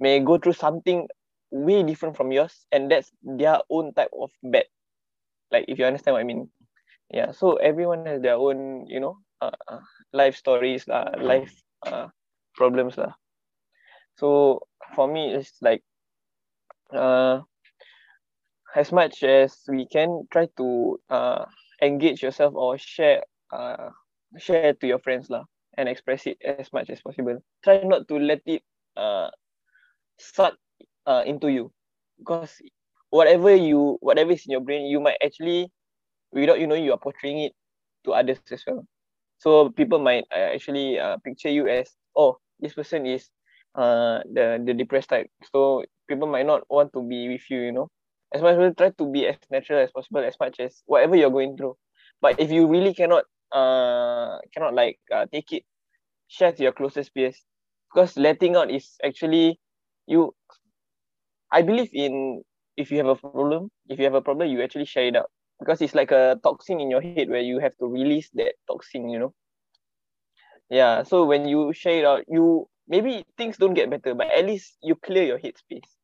may 0.01 0.21
go 0.21 0.39
through 0.39 0.55
something 0.55 1.09
way 1.51 1.83
different 1.83 2.17
from 2.17 2.33
yours 2.33 2.67
and 2.73 2.91
that's 2.91 3.11
their 3.23 3.59
own 3.71 3.95
type 3.95 4.11
of 4.19 4.31
bad. 4.43 4.67
Like 5.53 5.67
if 5.69 5.79
you 5.79 5.87
understand 5.87 6.15
what 6.15 6.21
i 6.21 6.29
mean. 6.29 6.49
Yeah 7.13 7.33
so 7.33 7.57
everyone 7.57 8.05
has 8.05 8.21
their 8.23 8.35
own 8.37 8.87
you 8.89 9.01
know 9.01 9.19
uh, 9.41 9.51
uh, 9.69 9.81
life 10.13 10.37
stories 10.37 10.89
uh, 10.89 11.13
life 11.21 11.53
uh, 11.87 12.09
problems 12.57 12.97
lah. 12.99 13.15
so 14.17 14.61
for 14.95 15.07
me 15.07 15.35
it's 15.35 15.61
like 15.63 15.83
uh 16.93 17.41
as 18.75 18.93
much 18.93 19.23
as 19.23 19.63
we 19.69 19.87
can 19.87 20.27
try 20.31 20.47
to 20.57 20.99
uh 21.11 21.45
engage 21.83 22.23
yourself 22.23 22.55
or 22.55 22.79
share 22.79 23.23
uh 23.53 23.91
share 24.39 24.75
to 24.75 24.87
your 24.87 24.99
friends 24.99 25.31
lah 25.31 25.45
and 25.79 25.89
express 25.89 26.27
it 26.27 26.39
as 26.45 26.73
much 26.73 26.91
as 26.91 27.01
possible. 27.03 27.39
Try 27.65 27.83
not 27.83 28.07
to 28.09 28.19
let 28.19 28.43
it 28.47 28.63
uh 28.97 29.31
suck 30.19 30.55
uh, 31.07 31.23
into 31.27 31.49
you. 31.49 31.71
Because 32.19 32.55
whatever 33.11 33.55
you 33.55 33.99
whatever 34.01 34.33
is 34.33 34.47
in 34.47 34.53
your 34.53 34.61
brain 34.65 34.87
you 34.87 35.01
might 35.01 35.19
actually 35.25 35.71
without 36.33 36.61
you 36.61 36.67
know 36.67 36.79
you 36.79 36.93
are 36.93 36.99
portraying 37.01 37.41
it 37.41 37.53
to 38.05 38.13
others 38.13 38.39
as 38.51 38.53
well. 38.67 38.85
So 39.39 39.71
people 39.71 39.99
might 39.99 40.25
uh, 40.33 40.55
actually 40.55 40.99
uh, 40.99 41.17
picture 41.25 41.51
you 41.51 41.69
as 41.69 41.91
oh 42.17 42.39
this 42.61 42.75
person 42.75 43.07
is 43.07 43.29
uh 43.75 44.23
the 44.31 44.63
the 44.65 44.75
depressed 44.75 45.11
type. 45.11 45.31
So 45.53 45.85
people 46.09 46.27
might 46.27 46.47
not 46.47 46.63
want 46.71 46.93
to 46.95 47.03
be 47.03 47.29
with 47.29 47.43
you 47.51 47.61
you 47.71 47.73
know 47.73 47.89
as 48.35 48.43
much 48.43 48.59
as 48.59 48.77
try 48.77 48.91
to 48.91 49.07
be 49.13 49.27
as 49.29 49.39
natural 49.51 49.81
as 49.81 49.93
possible 49.93 50.25
as 50.25 50.37
much 50.41 50.61
as 50.61 50.83
whatever 50.87 51.17
you're 51.17 51.31
going 51.31 51.57
through. 51.57 51.77
But 52.21 52.41
if 52.41 52.51
you 52.51 52.67
really 52.67 52.95
cannot 52.95 53.25
uh 53.53 54.39
cannot 54.55 54.75
like 54.75 54.99
uh, 55.15 55.27
take 55.33 55.53
it 55.53 55.65
share 56.29 56.53
to 56.53 56.63
your 56.63 56.73
closest 56.73 57.15
peers. 57.15 57.43
Because 57.93 58.17
letting 58.19 58.57
out 58.57 58.71
is 58.71 58.97
actually 59.05 59.61
you 60.07 60.35
i 61.53 61.63
believe 61.63 61.91
in 61.93 62.43
if 62.77 62.91
you 62.91 62.99
have 62.99 63.07
a 63.07 63.17
problem 63.17 63.71
if 63.89 63.99
you 63.99 64.05
have 64.05 64.15
a 64.15 64.21
problem 64.23 64.49
you 64.51 64.63
actually 64.63 64.87
share 64.87 65.07
it 65.07 65.17
out. 65.17 65.31
Because 65.61 65.81
it's 65.81 65.95
like 65.95 66.11
a 66.11 66.39
toxin 66.43 66.81
in 66.81 66.91
your 66.91 67.01
head 67.01 67.29
where 67.31 67.41
you 67.41 67.61
have 67.61 67.77
to 67.79 67.87
release 67.87 68.19
that 68.35 68.55
toxin 68.67 69.09
you 69.09 69.19
know? 69.19 69.33
Yeah 70.69 71.03
so 71.05 71.25
when 71.25 71.47
you 71.47 71.73
share 71.73 71.99
it 72.01 72.05
out 72.05 72.25
you 72.29 72.69
maybe 72.89 73.25
things 73.39 73.57
don't 73.57 73.75
get 73.75 73.91
better 73.91 74.15
but 74.15 74.31
at 74.31 74.45
least 74.45 74.77
you 74.83 74.97
clear 74.97 75.25
your 75.25 75.39
head 75.39 75.57
space 75.57 75.97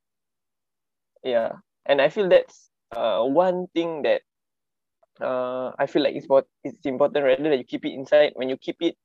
yeah 1.24 1.52
and 1.90 2.00
i 2.02 2.08
feel 2.08 2.30
that's 2.30 2.70
uh 2.96 3.22
one 3.24 3.66
thing 3.74 4.02
that 4.06 4.22
uh 5.20 5.72
i 5.78 5.86
feel 5.86 6.02
like 6.02 6.16
it's 6.16 6.28
what 6.28 6.46
it's 6.64 6.86
important 6.86 7.24
rather 7.26 7.50
that 7.50 7.58
you 7.58 7.64
keep 7.64 7.84
it 7.84 7.94
inside. 7.94 8.32
When 8.36 8.48
you 8.48 8.56
keep 8.56 8.76
it 8.80 8.96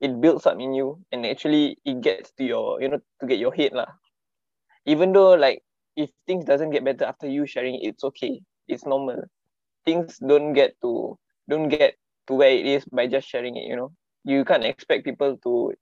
it 0.00 0.20
builds 0.20 0.46
up 0.46 0.58
in 0.60 0.74
you 0.74 1.04
and 1.12 1.26
actually 1.26 1.78
it 1.84 2.00
gets 2.02 2.32
to 2.38 2.44
your 2.44 2.80
you 2.82 2.88
know 2.88 3.00
to 3.20 3.26
get 3.26 3.38
your 3.38 3.52
head 3.54 3.72
lah. 3.72 3.86
Even 4.86 5.12
though 5.12 5.34
like 5.34 5.62
if 5.96 6.10
things 6.26 6.44
doesn't 6.44 6.70
get 6.70 6.84
better 6.84 7.04
after 7.04 7.28
you 7.28 7.46
sharing 7.46 7.76
it, 7.76 7.94
it's 7.94 8.04
okay. 8.04 8.40
It's 8.68 8.86
normal. 8.86 9.22
Things 9.84 10.18
don't 10.18 10.54
get 10.54 10.74
to 10.82 11.18
don't 11.48 11.68
get 11.68 11.94
to 12.28 12.34
where 12.34 12.50
it 12.50 12.66
is 12.66 12.84
by 12.86 13.06
just 13.06 13.28
sharing 13.28 13.56
it 13.56 13.66
you 13.68 13.76
know. 13.76 13.92
You 14.24 14.44
can't 14.44 14.64
expect 14.64 15.04
people 15.04 15.36
to 15.44 15.72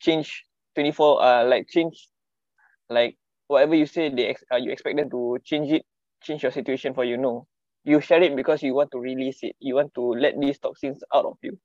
change 0.00 0.44
24 0.74 1.22
uh 1.22 1.44
like 1.44 1.68
change 1.68 2.08
like 2.90 3.16
whatever 3.48 3.74
you 3.74 3.86
say 3.86 4.08
they 4.10 4.26
ex- 4.28 4.44
uh, 4.52 4.56
you 4.56 4.70
expect 4.72 4.96
them 4.96 5.10
to 5.10 5.38
change 5.44 5.72
it 5.72 5.84
change 6.22 6.42
your 6.42 6.52
situation 6.52 6.94
for 6.94 7.04
you. 7.04 7.16
No. 7.16 7.46
You 7.84 8.00
share 8.00 8.22
it 8.22 8.36
because 8.36 8.62
you 8.62 8.74
want 8.74 8.90
to 8.92 8.98
release 8.98 9.38
it. 9.42 9.56
You 9.60 9.76
want 9.76 9.94
to 9.94 10.02
let 10.02 10.38
these 10.38 10.58
toxins 10.58 11.02
out 11.14 11.24
of 11.24 11.36
you. 11.42 11.58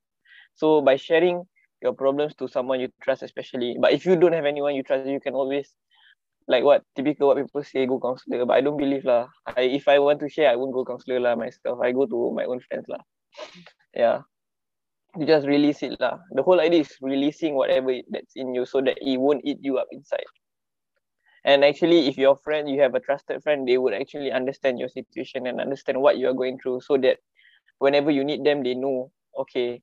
So 0.54 0.80
by 0.80 0.96
sharing 0.96 1.44
your 1.82 1.92
problems 1.92 2.34
to 2.36 2.48
someone 2.48 2.80
you 2.80 2.88
trust 3.02 3.22
especially 3.22 3.76
but 3.78 3.92
if 3.92 4.06
you 4.06 4.16
don't 4.16 4.32
have 4.32 4.46
anyone 4.46 4.74
you 4.74 4.82
trust 4.82 5.06
you 5.06 5.20
can 5.20 5.34
always 5.34 5.68
like 6.48 6.64
what 6.64 6.82
typical 6.96 7.28
what 7.28 7.36
people 7.36 7.62
say 7.62 7.86
go 7.86 8.00
counselor. 8.00 8.46
But 8.46 8.54
i 8.54 8.60
don't 8.60 8.78
believe 8.78 9.04
lah. 9.04 9.28
I, 9.46 9.62
if 9.62 9.88
i 9.88 9.98
want 9.98 10.20
to 10.20 10.28
share 10.28 10.50
i 10.50 10.56
won't 10.56 10.72
go 10.72 10.84
counselor 10.84 11.20
lah 11.20 11.36
myself. 11.36 11.80
I 11.82 11.92
go 11.92 12.06
to 12.06 12.32
my 12.32 12.44
own 12.44 12.60
friends 12.60 12.86
lah. 12.88 13.00
Yeah. 13.92 14.20
You 15.16 15.26
just 15.26 15.46
release 15.46 15.82
it 15.82 16.00
lah. 16.00 16.18
The 16.32 16.42
whole 16.42 16.60
idea 16.60 16.80
is 16.80 16.92
releasing 17.00 17.54
whatever 17.54 17.94
that's 18.10 18.34
in 18.34 18.54
you 18.54 18.66
so 18.66 18.80
that 18.82 18.98
it 19.00 19.16
won't 19.18 19.44
eat 19.44 19.58
you 19.60 19.78
up 19.78 19.88
inside 19.92 20.26
and 21.44 21.64
actually 21.64 22.08
if 22.08 22.16
your 22.16 22.36
friend 22.36 22.68
you 22.68 22.80
have 22.80 22.94
a 22.94 23.00
trusted 23.00 23.42
friend 23.42 23.68
they 23.68 23.78
would 23.78 23.92
actually 23.94 24.32
understand 24.32 24.78
your 24.78 24.88
situation 24.88 25.46
and 25.46 25.60
understand 25.60 26.00
what 26.00 26.16
you 26.16 26.28
are 26.28 26.34
going 26.34 26.58
through 26.58 26.80
so 26.80 26.96
that 26.96 27.18
whenever 27.78 28.10
you 28.10 28.24
need 28.24 28.44
them 28.44 28.62
they 28.62 28.74
know 28.74 29.10
okay 29.38 29.80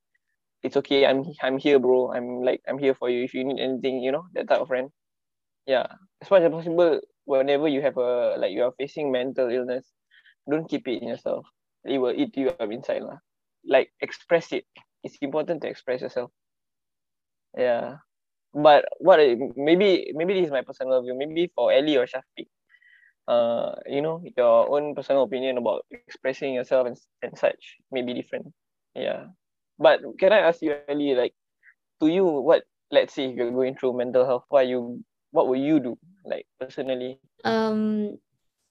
it's 0.62 0.76
okay 0.76 1.06
i'm 1.06 1.24
i'm 1.42 1.58
here 1.58 1.78
bro. 1.78 2.12
I'm 2.12 2.42
like 2.42 2.62
i'm 2.68 2.78
here 2.78 2.94
for 2.94 3.10
you. 3.10 3.24
If 3.24 3.34
you 3.34 3.44
need 3.44 3.60
anything 3.60 4.02
you 4.02 4.12
know 4.12 4.26
that 4.34 4.48
type 4.48 4.60
of 4.60 4.68
friend. 4.68 4.90
Yeah. 5.66 5.86
As 6.20 6.30
much 6.30 6.42
as 6.42 6.50
possible 6.50 7.00
whenever 7.24 7.68
you 7.68 7.82
have 7.82 7.96
a 7.96 8.36
like 8.38 8.52
you 8.52 8.62
are 8.64 8.72
facing 8.78 9.12
mental 9.12 9.48
illness 9.48 9.86
don't 10.50 10.68
keep 10.68 10.86
it 10.88 11.02
in 11.02 11.08
yourself. 11.08 11.46
It 11.84 11.98
will 11.98 12.14
eat 12.14 12.36
you 12.36 12.50
up 12.50 12.70
inside 12.70 13.02
lah. 13.02 13.18
Like 13.66 13.90
express 14.00 14.52
it. 14.52 14.64
It's 15.02 15.18
important 15.20 15.62
to 15.62 15.68
express 15.68 16.00
yourself. 16.00 16.30
Yeah 17.56 18.02
but 18.54 18.84
what 18.98 19.18
maybe 19.56 20.12
maybe 20.14 20.34
this 20.34 20.46
is 20.46 20.52
my 20.52 20.62
personal 20.62 21.02
view. 21.02 21.16
Maybe 21.16 21.50
for 21.54 21.72
ellie 21.72 21.96
or 21.96 22.06
syafiq 22.06 22.48
uh 23.28 23.78
you 23.86 24.02
know 24.02 24.20
your 24.36 24.68
own 24.68 24.94
personal 24.94 25.22
opinion 25.22 25.56
about 25.56 25.86
expressing 25.90 26.54
yourself 26.54 26.86
and, 26.88 26.98
and 27.22 27.38
such 27.38 27.78
may 27.90 28.02
be 28.02 28.14
different. 28.14 28.52
Yeah. 28.94 29.32
But 29.78 30.00
can 30.18 30.32
i 30.32 30.38
ask 30.38 30.60
you 30.62 30.74
ellie 30.88 31.14
like 31.14 31.34
to 32.00 32.08
you 32.08 32.26
what 32.26 32.64
let's 32.90 33.14
say 33.14 33.30
if 33.30 33.36
you're 33.36 33.50
going 33.50 33.74
through 33.74 33.96
mental 33.96 34.26
health 34.26 34.44
why 34.48 34.62
you 34.62 35.02
what 35.32 35.48
will 35.48 35.58
you 35.58 35.80
do 35.80 35.98
like 36.24 36.46
personally? 36.60 37.18
Um, 37.44 38.18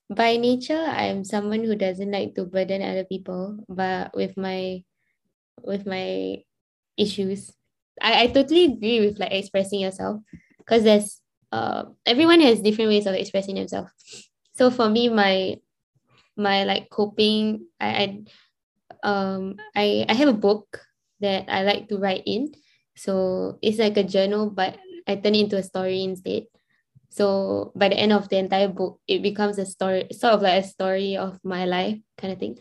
by 0.08 0.38
nature, 0.38 0.80
I'm 0.80 1.26
someone 1.26 1.64
who 1.66 1.76
doesn't 1.76 2.12
like 2.12 2.36
to 2.36 2.46
burden 2.46 2.82
other 2.82 3.04
people, 3.04 3.60
but 3.68 4.16
with 4.16 4.38
my 4.38 4.84
with 5.64 5.86
my 5.86 6.38
issues, 6.96 7.52
I, 8.02 8.24
I 8.24 8.28
totally 8.28 8.66
agree 8.66 9.00
with 9.06 9.20
like 9.20 9.32
expressing 9.32 9.80
yourself 9.82 10.22
because 10.58 10.84
there's 10.84 11.22
uh 11.52 11.86
everyone 12.06 12.42
has 12.42 12.62
different 12.62 12.90
ways 12.90 13.06
of 13.06 13.16
expressing 13.16 13.56
themselves. 13.56 13.92
So 14.56 14.72
for 14.72 14.90
me, 14.90 15.10
my 15.10 15.58
my 16.38 16.64
like 16.64 16.90
coping, 16.90 17.68
I, 17.80 17.90
I 17.90 18.06
um 19.04 19.56
I 19.76 20.06
I 20.10 20.14
have 20.14 20.30
a 20.30 20.34
book 20.38 20.82
that 21.22 21.46
I 21.50 21.64
like 21.64 21.88
to 21.90 21.98
write 21.98 22.24
in. 22.26 22.54
So 22.96 23.58
it's 23.62 23.80
like 23.80 23.98
a 23.98 24.04
journal, 24.04 24.50
but 24.50 24.78
I 25.08 25.16
turn 25.16 25.36
it 25.36 25.46
into 25.50 25.58
a 25.58 25.64
story 25.64 26.04
instead. 26.04 26.46
So 27.10 27.72
by 27.76 27.90
the 27.90 27.98
end 28.00 28.14
of 28.14 28.30
the 28.30 28.38
entire 28.38 28.70
book, 28.70 29.00
it 29.08 29.22
becomes 29.24 29.58
a 29.60 29.66
story, 29.66 30.08
sort 30.12 30.34
of 30.34 30.42
like 30.42 30.64
a 30.64 30.68
story 30.68 31.18
of 31.18 31.40
my 31.44 31.66
life 31.66 32.00
kind 32.18 32.34
of 32.34 32.40
thing, 32.40 32.58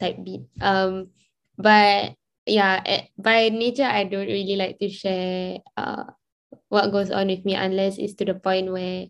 type 0.00 0.22
beat. 0.24 0.42
Um, 0.60 1.10
but 1.58 2.14
yeah, 2.46 2.82
eh, 2.84 3.02
by 3.18 3.48
nature, 3.48 3.88
I 3.88 4.04
don't 4.04 4.26
really 4.28 4.56
like 4.56 4.78
to 4.78 4.88
share 4.88 5.58
uh 5.76 6.04
what 6.68 6.92
goes 6.92 7.10
on 7.10 7.28
with 7.28 7.44
me 7.44 7.54
unless 7.54 7.98
it's 7.98 8.14
to 8.14 8.24
the 8.24 8.34
point 8.34 8.70
where 8.72 9.06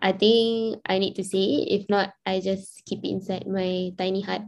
I 0.00 0.12
think 0.12 0.80
I 0.86 0.98
need 0.98 1.14
to 1.16 1.24
say 1.24 1.38
it. 1.64 1.82
If 1.82 1.88
not, 1.88 2.12
I 2.26 2.40
just 2.40 2.84
keep 2.86 3.00
it 3.04 3.10
inside 3.10 3.46
my 3.46 3.92
tiny 3.98 4.22
heart. 4.22 4.42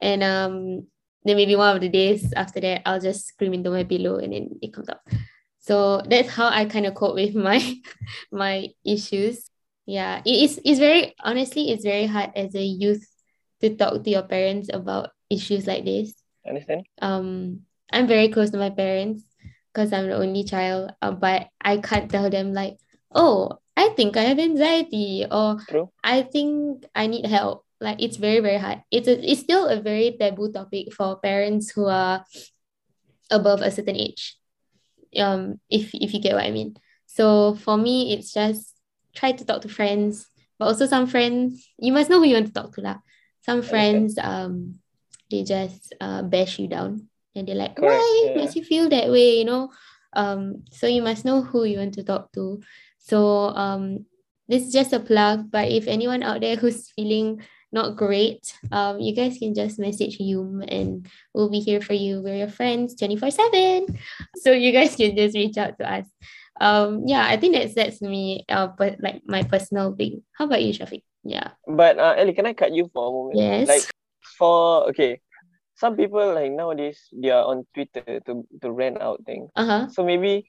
And 0.00 0.22
um 0.22 0.86
then 1.24 1.36
maybe 1.36 1.56
one 1.56 1.74
of 1.76 1.80
the 1.80 1.88
days 1.88 2.32
after 2.34 2.60
that, 2.60 2.82
I'll 2.86 3.00
just 3.00 3.26
scream 3.28 3.54
into 3.54 3.70
my 3.70 3.84
pillow 3.84 4.18
and 4.18 4.32
then 4.32 4.50
it 4.62 4.72
comes 4.74 4.88
out. 4.88 5.00
So 5.60 6.02
that's 6.06 6.28
how 6.30 6.48
I 6.48 6.66
kind 6.66 6.86
of 6.86 6.94
cope 6.94 7.14
with 7.16 7.34
my 7.48 7.60
my 8.32 8.68
issues. 8.84 9.50
Yeah, 9.86 10.22
it 10.24 10.36
is 10.44 10.60
it's 10.64 10.80
very 10.80 11.14
honestly, 11.20 11.70
it's 11.70 11.84
very 11.84 12.06
hard 12.06 12.32
as 12.36 12.54
a 12.54 12.64
youth 12.64 13.04
to 13.60 13.76
talk 13.76 14.04
to 14.04 14.10
your 14.10 14.24
parents 14.24 14.70
about 14.72 15.10
issues 15.30 15.66
like 15.66 15.84
this. 15.84 16.14
Understand 16.46 16.86
Um, 17.00 17.60
I'm 17.92 18.06
very 18.06 18.28
close 18.28 18.50
to 18.50 18.58
my 18.58 18.70
parents 18.70 19.24
because 19.72 19.92
I'm 19.92 20.08
the 20.08 20.16
only 20.16 20.44
child, 20.44 20.92
uh, 21.02 21.12
but 21.12 21.48
I 21.60 21.78
can't 21.78 22.10
tell 22.10 22.30
them 22.30 22.52
like, 22.54 22.78
oh, 23.14 23.58
I 23.76 23.90
think 23.90 24.16
I 24.16 24.22
have 24.22 24.38
anxiety 24.38 25.26
or 25.30 25.58
true 25.68 25.90
I 26.02 26.22
think 26.22 26.84
I 26.94 27.06
need 27.06 27.26
help. 27.26 27.64
Like 27.80 28.00
it's 28.00 28.16
very, 28.16 28.40
very 28.40 28.58
hard. 28.58 28.82
It's 28.90 29.08
a, 29.08 29.18
it's 29.18 29.40
still 29.40 29.66
a 29.68 29.80
very 29.80 30.16
taboo 30.18 30.52
topic 30.52 30.92
for 30.92 31.18
parents 31.18 31.70
who 31.70 31.86
are 31.86 32.24
above 33.30 33.62
a 33.62 33.70
certain 33.70 33.96
age. 33.96 34.36
Um, 35.16 35.60
if 35.70 35.94
if 35.94 36.12
you 36.14 36.20
get 36.20 36.34
what 36.34 36.44
I 36.44 36.50
mean. 36.50 36.76
So 37.06 37.54
for 37.54 37.76
me, 37.76 38.12
it's 38.14 38.32
just 38.32 38.74
try 39.14 39.32
to 39.32 39.44
talk 39.44 39.62
to 39.62 39.68
friends, 39.68 40.26
but 40.58 40.66
also 40.66 40.86
some 40.86 41.06
friends 41.06 41.68
you 41.78 41.92
must 41.92 42.10
know 42.10 42.18
who 42.18 42.26
you 42.26 42.34
want 42.34 42.46
to 42.46 42.52
talk 42.52 42.74
to 42.74 42.80
lah. 42.80 42.98
Some 43.42 43.62
friends 43.62 44.18
um 44.18 44.80
they 45.34 45.42
just 45.42 45.90
uh 45.98 46.22
bash 46.22 46.62
you 46.62 46.68
down 46.70 47.10
and 47.34 47.48
they're 47.50 47.58
like, 47.58 47.74
Correct, 47.74 47.90
why 47.98 48.30
yeah. 48.30 48.36
makes 48.38 48.54
you 48.54 48.62
feel 48.62 48.86
that 48.94 49.10
way, 49.10 49.38
you 49.42 49.44
know? 49.44 49.70
Um, 50.14 50.62
so 50.70 50.86
you 50.86 51.02
must 51.02 51.24
know 51.26 51.42
who 51.42 51.64
you 51.66 51.78
want 51.82 51.94
to 51.98 52.04
talk 52.06 52.30
to. 52.38 52.62
So 53.02 53.50
um 53.58 54.06
this 54.46 54.62
is 54.62 54.72
just 54.72 54.92
a 54.94 55.00
plug, 55.00 55.50
but 55.50 55.66
if 55.72 55.88
anyone 55.88 56.22
out 56.22 56.38
there 56.40 56.54
who's 56.54 56.90
feeling 56.94 57.40
not 57.72 57.96
great, 57.96 58.54
um, 58.70 59.00
you 59.00 59.10
guys 59.16 59.34
can 59.40 59.50
just 59.56 59.80
message 59.82 60.20
YouM 60.22 60.62
and 60.68 61.08
we'll 61.34 61.50
be 61.50 61.58
here 61.58 61.80
for 61.80 61.94
you. 61.96 62.22
We're 62.22 62.36
your 62.46 62.52
friends 62.52 62.94
24-7. 62.94 63.90
So 64.44 64.52
you 64.52 64.70
guys 64.70 64.94
can 64.94 65.16
just 65.16 65.34
reach 65.34 65.56
out 65.58 65.74
to 65.80 65.84
us. 65.90 66.06
Um, 66.60 67.02
yeah, 67.10 67.26
I 67.26 67.34
think 67.40 67.56
that's 67.56 67.74
that's 67.74 67.98
me, 67.98 68.44
uh, 68.46 68.68
but 68.78 69.00
like 69.02 69.22
my 69.26 69.42
personal 69.42 69.90
thing. 69.96 70.22
How 70.38 70.44
about 70.46 70.62
you, 70.62 70.70
Syafiq? 70.76 71.02
Yeah. 71.24 71.56
but 71.66 71.96
uh 71.98 72.12
ellie 72.20 72.36
can 72.36 72.44
i 72.44 72.52
cut 72.52 72.70
you 72.76 72.84
for 72.92 73.08
a 73.08 73.10
moment 73.10 73.40
Yes. 73.40 73.64
like 73.66 73.88
for 74.36 74.92
okay 74.92 75.23
some 75.84 75.96
people 76.02 76.34
like 76.34 76.52
nowadays 76.52 77.10
they 77.22 77.30
are 77.30 77.52
on 77.52 77.66
twitter 77.74 78.14
to 78.26 78.44
to 78.62 78.72
rent 78.72 79.00
out 79.02 79.20
things 79.26 79.50
Uh-huh. 79.56 79.88
so 79.88 80.04
maybe 80.04 80.46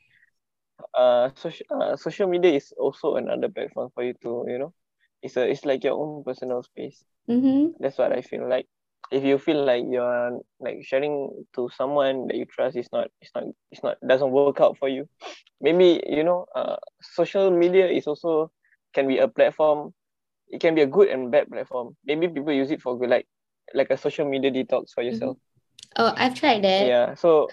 uh 0.95 1.29
social 1.33 1.65
uh, 1.81 1.95
social 1.95 2.27
media 2.27 2.51
is 2.53 2.73
also 2.77 3.15
another 3.15 3.49
platform 3.49 3.89
for 3.93 4.03
you 4.03 4.13
to 4.21 4.45
you 4.47 4.59
know 4.59 4.73
it's 5.21 5.37
a 5.37 5.47
it's 5.49 5.65
like 5.65 5.83
your 5.83 5.95
own 5.97 6.23
personal 6.23 6.63
space 6.63 7.03
Mm-hmm. 7.29 7.75
that's 7.79 7.97
what 7.97 8.11
i 8.13 8.21
feel 8.21 8.47
like 8.49 8.67
if 9.11 9.23
you 9.23 9.37
feel 9.37 9.63
like 9.65 9.83
you're 9.89 10.39
like 10.59 10.77
sharing 10.83 11.29
to 11.55 11.69
someone 11.75 12.27
that 12.27 12.37
you 12.37 12.45
trust 12.45 12.77
is 12.77 12.89
not 12.93 13.07
it's 13.21 13.31
not 13.35 13.43
it's 13.71 13.83
not 13.83 13.97
doesn't 14.07 14.31
work 14.31 14.53
out 14.53 14.71
for 14.71 14.83
you 14.83 15.07
maybe 15.61 16.01
you 16.07 16.23
know 16.23 16.45
uh 16.55 16.75
social 17.01 17.49
media 17.51 17.87
is 17.87 18.07
also 18.07 18.51
can 18.93 19.07
be 19.07 19.17
a 19.17 19.27
platform. 19.27 19.93
It 20.49 20.59
can 20.61 20.75
be 20.75 20.81
a 20.81 20.87
good 20.87 21.09
and 21.09 21.31
bad 21.31 21.49
platform. 21.49 21.95
Maybe 22.05 22.27
people 22.27 22.53
use 22.53 22.71
it 22.71 22.81
for 22.81 22.97
good, 22.97 23.09
like 23.09 23.27
like 23.74 23.89
a 23.89 23.98
social 23.98 24.27
media 24.27 24.51
detox 24.51 24.91
for 24.93 25.01
yourself. 25.01 25.38
Oh, 25.95 26.13
I've 26.15 26.36
tried 26.36 26.63
that. 26.63 26.88
Yeah. 26.88 27.15
So, 27.15 27.50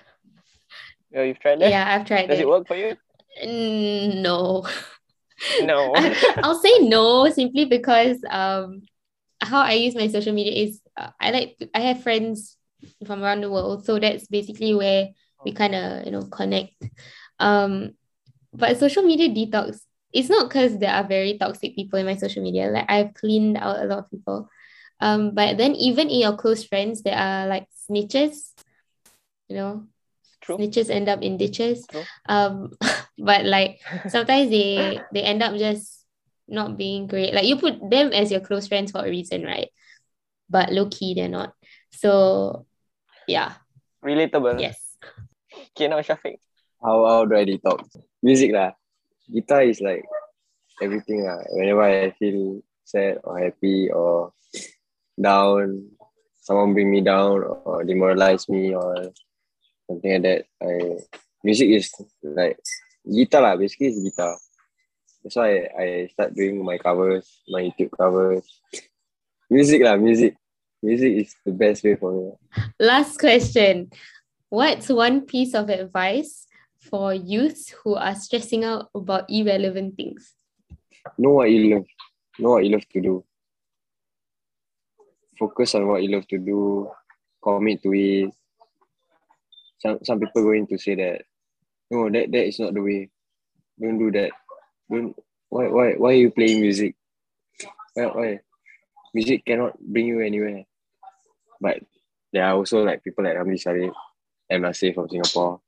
yeah, 1.10 1.22
you've 1.22 1.38
tried 1.38 1.60
that. 1.60 1.70
Yeah, 1.70 1.84
I've 1.86 2.06
tried 2.06 2.28
Does 2.28 2.38
that. 2.38 2.42
it 2.42 2.48
work 2.48 2.66
for 2.66 2.76
you? 2.76 2.96
Mm, 3.44 4.22
No. 4.22 4.66
No. 5.60 5.94
I'll 6.42 6.60
say 6.60 6.78
no 6.80 7.28
simply 7.28 7.64
because 7.64 8.18
um 8.30 8.82
how 9.40 9.60
I 9.60 9.72
use 9.72 9.94
my 9.94 10.06
social 10.06 10.32
media 10.32 10.52
is 10.52 10.80
uh, 10.96 11.10
I 11.20 11.30
like 11.30 11.58
to, 11.58 11.68
I 11.74 11.80
have 11.80 12.02
friends 12.02 12.56
from 13.06 13.24
around 13.24 13.40
the 13.40 13.50
world 13.50 13.84
so 13.84 13.98
that's 13.98 14.28
basically 14.28 14.72
where 14.74 15.08
we 15.44 15.52
kind 15.52 15.74
of 15.74 16.06
you 16.06 16.12
know 16.12 16.22
connect 16.22 16.74
um 17.40 17.90
but 18.54 18.78
social 18.78 19.02
media 19.02 19.28
detox 19.28 19.80
it's 20.12 20.28
not 20.28 20.48
because 20.48 20.78
there 20.78 20.92
are 20.94 21.04
very 21.06 21.38
toxic 21.38 21.74
people 21.74 21.98
in 21.98 22.06
my 22.06 22.16
social 22.16 22.42
media 22.42 22.68
like 22.68 22.86
I've 22.88 23.14
cleaned 23.14 23.56
out 23.56 23.80
a 23.80 23.84
lot 23.84 23.98
of 24.00 24.10
people 24.10 24.48
um 25.02 25.34
but 25.34 25.58
then 25.58 25.74
even 25.74 26.06
in 26.06 26.22
your 26.22 26.38
close 26.38 26.62
friends 26.62 27.02
there 27.02 27.18
are 27.18 27.50
like 27.50 27.66
snitches 27.74 28.54
you 29.50 29.56
know 29.58 29.84
True. 30.40 30.56
snitches 30.58 30.90
end 30.90 31.10
up 31.10 31.22
in 31.22 31.36
ditches 31.36 31.86
True. 31.90 32.06
um 32.30 32.70
but 33.18 33.44
like 33.44 33.82
sometimes 34.08 34.50
they 34.50 35.00
they 35.12 35.22
end 35.26 35.42
up 35.42 35.58
just 35.58 36.06
not 36.46 36.78
being 36.78 37.06
great 37.10 37.34
like 37.34 37.46
you 37.46 37.58
put 37.58 37.78
them 37.90 38.14
as 38.14 38.30
your 38.30 38.40
close 38.40 38.68
friends 38.70 38.94
for 38.94 39.02
a 39.02 39.10
reason 39.10 39.42
right 39.42 39.70
but 40.48 40.70
low 40.70 40.86
key 40.86 41.14
they're 41.14 41.28
not 41.28 41.54
so 41.90 42.64
yeah 43.26 43.58
Relatable. 44.02 44.58
yes 44.58 44.92
Okay, 45.72 45.88
now 45.88 46.00
Syafiq. 46.00 46.36
How 46.82 47.06
how 47.06 47.24
do 47.24 47.36
I 47.36 47.44
detox? 47.44 47.88
Music 48.22 48.52
lah. 48.52 48.72
Guitar 49.30 49.62
is 49.62 49.80
like 49.80 50.04
everything 50.80 51.24
lah. 51.24 51.40
Whenever 51.52 51.82
I 51.84 52.10
feel 52.18 52.60
sad 52.84 53.20
or 53.24 53.38
happy 53.38 53.88
or 53.92 54.32
down, 55.20 55.88
someone 56.40 56.74
bring 56.74 56.90
me 56.90 57.00
down 57.00 57.42
or 57.42 57.84
demoralize 57.84 58.48
me 58.48 58.74
or 58.74 59.12
something 59.88 60.12
like 60.12 60.22
that. 60.22 60.44
I 60.62 60.98
music 61.42 61.68
is 61.70 61.90
like 62.22 62.58
guitar 63.04 63.42
lah. 63.42 63.56
Basically, 63.56 63.88
it's 63.88 64.02
guitar. 64.02 64.36
That's 65.22 65.36
why 65.36 65.68
I 65.78 66.08
start 66.12 66.34
doing 66.34 66.64
my 66.64 66.78
covers, 66.78 67.42
my 67.48 67.62
YouTube 67.62 67.94
covers. 67.94 68.42
Music 69.50 69.82
lah, 69.82 69.96
music. 69.96 70.34
Music 70.82 71.12
is 71.14 71.36
the 71.46 71.52
best 71.52 71.84
way 71.84 71.94
for 71.94 72.10
me. 72.10 72.34
last 72.80 73.18
question 73.18 73.90
what's 74.48 74.88
one 74.88 75.22
piece 75.22 75.54
of 75.54 75.70
advice 75.70 76.46
for 76.76 77.14
youths 77.14 77.70
who 77.70 77.94
are 77.94 78.14
stressing 78.14 78.64
out 78.64 78.90
about 78.94 79.24
irrelevant 79.30 79.96
things 79.96 80.34
know 81.18 81.30
what 81.30 81.50
you 81.50 81.74
love 81.74 81.86
know 82.38 82.50
what 82.50 82.64
you 82.64 82.70
love 82.70 82.86
to 82.88 83.00
do 83.00 83.24
focus 85.42 85.74
on 85.74 85.88
what 85.90 86.02
you 86.02 86.14
love 86.14 86.26
to 86.28 86.38
do 86.38 86.86
commit 87.42 87.82
to 87.82 87.90
it. 87.90 88.30
Some 89.82 89.98
some 90.06 90.20
people 90.22 90.46
going 90.46 90.70
to 90.70 90.78
say 90.78 90.94
that 90.94 91.26
no 91.90 92.06
that 92.06 92.30
that 92.30 92.46
is 92.46 92.62
not 92.62 92.74
the 92.74 92.80
way. 92.80 93.10
Don't 93.74 93.98
do 93.98 94.14
that. 94.14 94.30
Don't 94.86 95.18
why 95.50 95.66
why 95.66 95.98
why 95.98 96.10
are 96.14 96.22
you 96.22 96.30
playing 96.30 96.62
music? 96.62 96.94
Why, 97.94 98.06
why? 98.06 98.40
Music 99.12 99.44
cannot 99.44 99.74
bring 99.82 100.06
you 100.06 100.20
anywhere. 100.20 100.62
But 101.60 101.82
there 102.32 102.46
are 102.46 102.54
also 102.54 102.86
like 102.86 103.02
people 103.02 103.24
like 103.24 103.34
Ramli 103.34 103.58
Sarip 103.58 103.92
and 104.48 104.62
Nasir 104.62 104.94
from 104.94 105.10
Singapore 105.10 105.60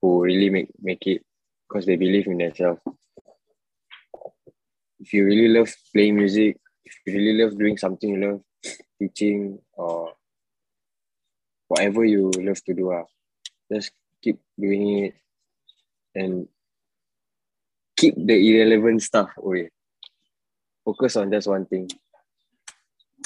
who 0.00 0.22
really 0.22 0.50
make 0.50 0.68
make 0.80 1.06
it 1.06 1.24
because 1.64 1.86
they 1.86 1.96
believe 1.96 2.28
in 2.28 2.38
themselves. 2.38 2.80
If 5.00 5.14
you 5.14 5.24
really 5.24 5.48
love 5.48 5.72
playing 5.94 6.16
music, 6.16 6.58
if 6.84 6.94
you 7.06 7.16
really 7.16 7.42
love 7.42 7.58
doing 7.58 7.78
something 7.78 8.10
you 8.10 8.20
love, 8.20 8.42
teaching 8.98 9.58
or 9.74 10.12
whatever 11.68 12.04
you 12.04 12.30
love 12.38 12.62
to 12.64 12.74
do, 12.74 12.92
uh, 12.92 13.04
just 13.72 13.92
keep 14.22 14.40
doing 14.58 15.04
it 15.04 15.14
and 16.14 16.48
keep 17.96 18.14
the 18.16 18.34
irrelevant 18.34 19.02
stuff 19.02 19.30
away. 19.36 19.70
Focus 20.84 21.16
on 21.16 21.30
just 21.30 21.48
one 21.48 21.66
thing. 21.66 21.88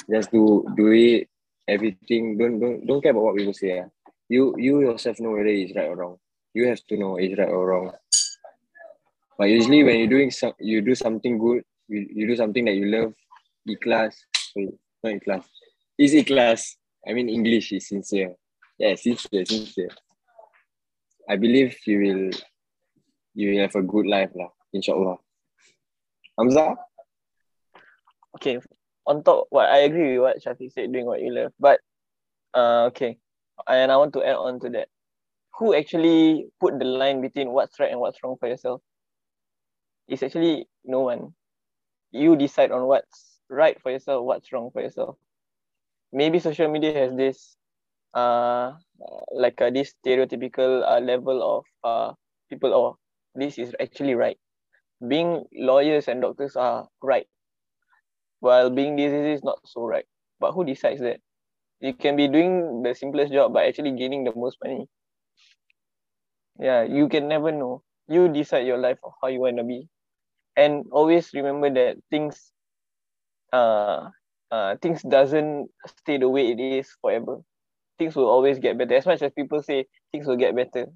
Just 0.09 0.31
do 0.31 0.65
do 0.75 0.91
it 0.91 1.29
everything. 1.67 2.37
Don't 2.37 2.59
don't 2.59 2.85
don't 2.85 3.01
care 3.01 3.11
about 3.11 3.23
what 3.23 3.37
people 3.37 3.53
say. 3.53 3.79
Uh. 3.79 3.87
You 4.29 4.55
you 4.57 4.81
yourself 4.81 5.19
know 5.19 5.31
whether 5.31 5.47
it's 5.47 5.75
right 5.75 5.87
or 5.87 5.95
wrong. 5.95 6.17
You 6.53 6.67
have 6.67 6.81
to 6.87 6.97
know 6.97 7.17
it's 7.17 7.37
right 7.37 7.49
or 7.49 7.67
wrong. 7.67 7.91
But 9.37 9.49
usually 9.49 9.83
when 9.83 9.99
you're 9.99 10.07
doing 10.09 10.31
some, 10.31 10.53
you 10.59 10.81
do 10.81 10.93
something 10.95 11.37
good, 11.37 11.63
you, 11.87 12.07
you 12.13 12.27
do 12.27 12.35
something 12.35 12.65
that 12.65 12.75
you 12.75 12.85
love, 12.85 13.13
ikhlas, 13.67 14.13
sorry, 14.53 14.69
not 15.03 15.21
class, 15.21 15.45
is 15.97 16.15
class. 16.25 16.77
I 17.07 17.13
mean 17.13 17.29
English 17.29 17.71
is 17.71 17.87
sincere. 17.87 18.35
Yeah, 18.79 18.95
sincere, 18.95 19.45
sincere. 19.45 19.89
I 21.29 21.35
believe 21.35 21.77
you 21.85 21.99
will, 21.99 22.31
you 23.33 23.51
will 23.51 23.61
have 23.61 23.75
a 23.75 23.81
good 23.81 24.07
life 24.07 24.31
lah, 24.35 24.49
inshallah. 24.73 25.17
Hamzah? 26.39 26.75
Okay, 28.35 28.59
on 29.05 29.23
top, 29.23 29.47
what 29.49 29.69
I 29.69 29.85
agree 29.85 30.17
with 30.17 30.21
what 30.21 30.43
Syafiq 30.43 30.71
said, 30.73 30.91
doing 30.91 31.05
what 31.05 31.21
you 31.21 31.31
love. 31.31 31.53
But, 31.59 31.79
uh, 32.53 32.89
okay, 32.91 33.17
and 33.67 33.91
I 33.91 33.97
want 33.97 34.13
to 34.13 34.23
add 34.23 34.35
on 34.35 34.59
to 34.61 34.69
that. 34.71 34.87
Who 35.59 35.75
actually 35.75 36.47
put 36.59 36.79
the 36.79 36.85
line 36.85 37.21
between 37.21 37.51
what's 37.51 37.79
right 37.79 37.91
and 37.91 37.99
what's 37.99 38.17
wrong 38.23 38.37
for 38.39 38.49
yourself? 38.49 38.81
It's 40.07 40.23
actually 40.23 40.67
no 40.83 41.01
one. 41.01 41.35
You 42.11 42.35
decide 42.35 42.71
on 42.71 42.87
what's 42.87 43.32
right 43.53 43.79
for 43.81 43.91
yourself, 43.91 44.25
what's 44.25 44.51
wrong 44.53 44.71
for 44.73 44.81
yourself. 44.81 45.17
Maybe 46.13 46.39
social 46.39 46.69
media 46.71 46.93
has 46.93 47.13
this, 47.15 47.55
uh, 48.13 48.73
like 49.33 49.61
uh, 49.61 49.69
this 49.71 49.93
stereotypical 49.95 50.83
uh, 50.87 50.99
level 50.99 51.41
of 51.43 51.65
uh, 51.83 52.13
people. 52.49 52.73
Oh, 52.73 52.97
this 53.35 53.57
is 53.59 53.75
actually 53.79 54.15
right. 54.15 54.37
Being 55.07 55.45
lawyers 55.53 56.07
and 56.07 56.21
doctors 56.21 56.55
are 56.55 56.87
right 57.01 57.27
while 58.41 58.69
being 58.69 58.95
disease 58.97 59.37
is 59.39 59.43
not 59.43 59.59
so 59.65 59.85
right. 59.85 60.05
But 60.39 60.53
who 60.53 60.65
decides 60.65 61.01
that? 61.01 61.21
You 61.81 61.93
can 61.93 62.15
be 62.15 62.27
doing 62.27 62.83
the 62.83 62.93
simplest 62.93 63.31
job 63.33 63.53
but 63.53 63.65
actually 63.65 63.91
gaining 63.93 64.23
the 64.23 64.31
most 64.31 64.57
money. 64.63 64.87
Yeah, 66.59 66.83
you 66.83 67.07
can 67.09 67.27
never 67.27 67.51
know. 67.51 67.83
You 68.07 68.27
decide 68.29 68.65
your 68.67 68.77
life 68.77 68.99
of 69.03 69.13
how 69.21 69.27
you 69.27 69.41
want 69.41 69.57
to 69.57 69.63
be. 69.63 69.89
And 70.55 70.85
always 70.91 71.33
remember 71.33 71.69
that 71.71 71.97
things 72.09 72.52
uh 73.53 74.09
uh 74.51 74.77
things 74.81 75.03
doesn't 75.03 75.69
stay 75.87 76.17
the 76.17 76.29
way 76.29 76.51
it 76.51 76.59
is 76.59 76.81
forever. 77.01 77.41
Things 77.97 78.15
will 78.15 78.29
always 78.29 78.59
get 78.59 78.77
better. 78.77 78.95
As 78.95 79.05
much 79.05 79.21
as 79.21 79.31
people 79.33 79.61
say 79.63 79.87
things 80.11 80.27
will 80.27 80.37
get 80.37 80.55
better, 80.55 80.87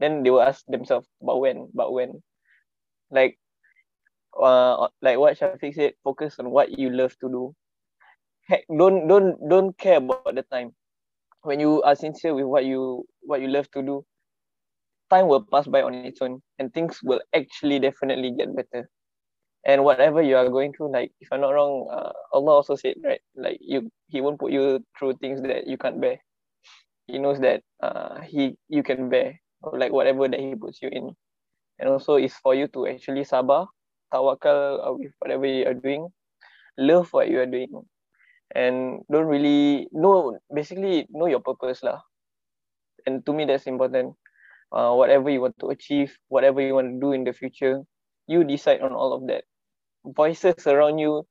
then 0.00 0.22
they 0.24 0.30
will 0.30 0.42
ask 0.42 0.64
themselves, 0.68 1.08
but 1.22 1.38
when? 1.40 1.68
But 1.74 1.92
when? 1.92 2.22
Like 3.10 3.38
uh 4.40 4.88
like 5.02 5.18
what 5.18 5.38
Syafiq 5.38 5.74
said, 5.74 5.94
focus 6.04 6.38
on 6.38 6.50
what 6.50 6.78
you 6.78 6.90
love 6.90 7.16
to 7.20 7.28
do. 7.28 7.54
Don't 8.78 9.08
don't 9.08 9.36
don't 9.48 9.76
care 9.78 9.98
about 9.98 10.34
the 10.34 10.42
time. 10.42 10.74
When 11.42 11.60
you 11.60 11.82
are 11.82 11.94
sincere 11.96 12.34
with 12.34 12.46
what 12.46 12.64
you 12.64 13.04
what 13.22 13.40
you 13.40 13.48
love 13.48 13.70
to 13.72 13.82
do, 13.82 14.04
time 15.10 15.28
will 15.28 15.42
pass 15.44 15.66
by 15.68 15.82
on 15.82 15.94
its 15.94 16.20
own 16.22 16.42
and 16.58 16.72
things 16.72 17.00
will 17.02 17.20
actually 17.34 17.78
definitely 17.78 18.30
get 18.32 18.54
better. 18.54 18.88
And 19.68 19.84
whatever 19.84 20.22
you 20.24 20.36
are 20.36 20.48
going 20.48 20.72
through, 20.72 20.92
like 20.96 21.12
if 21.20 21.28
I'm 21.30 21.44
not 21.44 21.52
wrong, 21.52 21.92
uh, 21.92 22.12
Allah 22.32 22.64
also 22.64 22.74
said, 22.74 22.96
right, 23.04 23.20
like 23.36 23.60
you 23.60 23.92
He 24.08 24.20
won't 24.24 24.40
put 24.40 24.50
you 24.52 24.80
through 24.96 25.20
things 25.20 25.44
that 25.44 25.68
you 25.68 25.76
can't 25.76 26.00
bear. 26.00 26.18
He 27.06 27.20
knows 27.20 27.40
that 27.44 27.60
uh 27.84 28.20
he 28.24 28.56
you 28.68 28.82
can 28.82 29.08
bear 29.12 29.36
like 29.62 29.92
whatever 29.92 30.28
that 30.28 30.40
he 30.40 30.56
puts 30.56 30.80
you 30.80 30.88
in. 30.88 31.12
And 31.78 31.88
also 31.92 32.16
it's 32.16 32.36
for 32.40 32.56
you 32.56 32.68
to 32.72 32.88
actually 32.88 33.28
sabar, 33.28 33.68
tawakal 34.12 34.80
uh, 34.80 34.92
with 34.96 35.12
whatever 35.20 35.44
you 35.46 35.68
are 35.68 35.76
doing, 35.76 36.08
love 36.80 37.12
what 37.12 37.28
you 37.28 37.40
are 37.40 37.50
doing, 37.50 37.70
and 38.56 39.04
don't 39.12 39.28
really 39.28 39.88
know 39.92 40.40
basically 40.52 41.06
know 41.12 41.28
your 41.28 41.44
purpose 41.44 41.84
lah. 41.84 42.00
And 43.06 43.20
to 43.26 43.32
me 43.36 43.44
that's 43.44 43.68
important. 43.68 44.16
Uh, 44.72 44.92
whatever 44.96 45.28
you 45.28 45.40
want 45.44 45.60
to 45.60 45.68
achieve, 45.70 46.16
whatever 46.28 46.60
you 46.60 46.74
want 46.74 46.96
to 46.96 47.00
do 47.00 47.12
in 47.12 47.24
the 47.24 47.32
future, 47.32 47.84
you 48.26 48.44
decide 48.44 48.80
on 48.80 48.92
all 48.92 49.12
of 49.12 49.28
that. 49.28 49.44
Voices 50.04 50.66
around 50.66 50.98
you, 50.98 51.26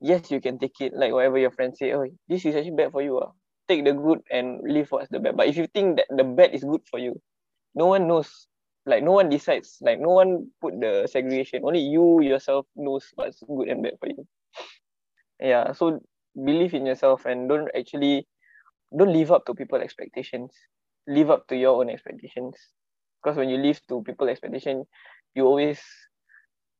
yes, 0.00 0.30
you 0.30 0.40
can 0.40 0.58
take 0.58 0.80
it 0.80 0.92
like 0.94 1.12
whatever 1.12 1.38
your 1.38 1.50
friends 1.50 1.78
say. 1.78 1.92
Oh, 1.92 2.06
this 2.28 2.44
is 2.44 2.54
actually 2.56 2.76
bad 2.76 2.92
for 2.92 3.02
you. 3.02 3.18
Uh. 3.18 3.30
Take 3.68 3.84
the 3.84 3.92
good 3.92 4.20
and 4.30 4.60
leave 4.64 4.90
what's 4.90 5.08
the 5.10 5.20
bad. 5.20 5.36
But 5.36 5.46
if 5.46 5.56
you 5.56 5.66
think 5.66 5.96
that 5.96 6.06
the 6.10 6.24
bad 6.24 6.52
is 6.52 6.64
good 6.64 6.82
for 6.90 6.98
you, 6.98 7.20
no 7.74 7.86
one 7.86 8.08
knows. 8.08 8.48
Like 8.84 9.04
no 9.04 9.12
one 9.12 9.28
decides. 9.28 9.78
Like 9.80 10.00
no 10.00 10.10
one 10.10 10.50
put 10.60 10.74
the 10.80 11.06
segregation. 11.10 11.62
Only 11.64 11.80
you 11.80 12.20
yourself 12.22 12.66
knows 12.74 13.06
what's 13.14 13.40
good 13.46 13.68
and 13.68 13.82
bad 13.82 13.94
for 14.00 14.08
you. 14.08 14.26
Yeah. 15.40 15.72
So 15.72 16.00
believe 16.34 16.74
in 16.74 16.86
yourself 16.86 17.24
and 17.26 17.48
don't 17.48 17.68
actually 17.76 18.26
don't 18.96 19.12
live 19.12 19.30
up 19.32 19.46
to 19.46 19.54
people's 19.54 19.82
expectations. 19.82 20.50
Live 21.06 21.30
up 21.30 21.46
to 21.48 21.56
your 21.56 21.78
own 21.80 21.90
expectations. 21.90 22.56
Because 23.22 23.36
when 23.36 23.48
you 23.48 23.58
live 23.58 23.80
to 23.88 24.02
people's 24.02 24.30
expectation, 24.30 24.84
you 25.34 25.46
always 25.46 25.80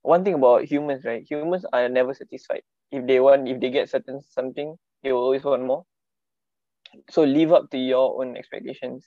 one 0.03 0.25
thing 0.25 0.35
about 0.35 0.65
humans, 0.65 1.05
right? 1.05 1.25
Humans 1.29 1.67
are 1.73 1.89
never 1.89 2.15
satisfied. 2.15 2.63
If 2.91 3.07
they 3.07 3.21
want, 3.21 3.49
if 3.49 3.61
they 3.61 3.71
get 3.71 3.89
certain 3.91 4.21
something, 4.23 4.77
they 5.03 5.13
will 5.13 5.23
always 5.25 5.45
want 5.45 5.65
more. 5.65 5.85
So 7.11 7.23
live 7.25 7.53
up 7.53 7.71
to 7.71 7.79
your 7.79 8.21
own 8.21 8.37
expectations. 8.37 9.07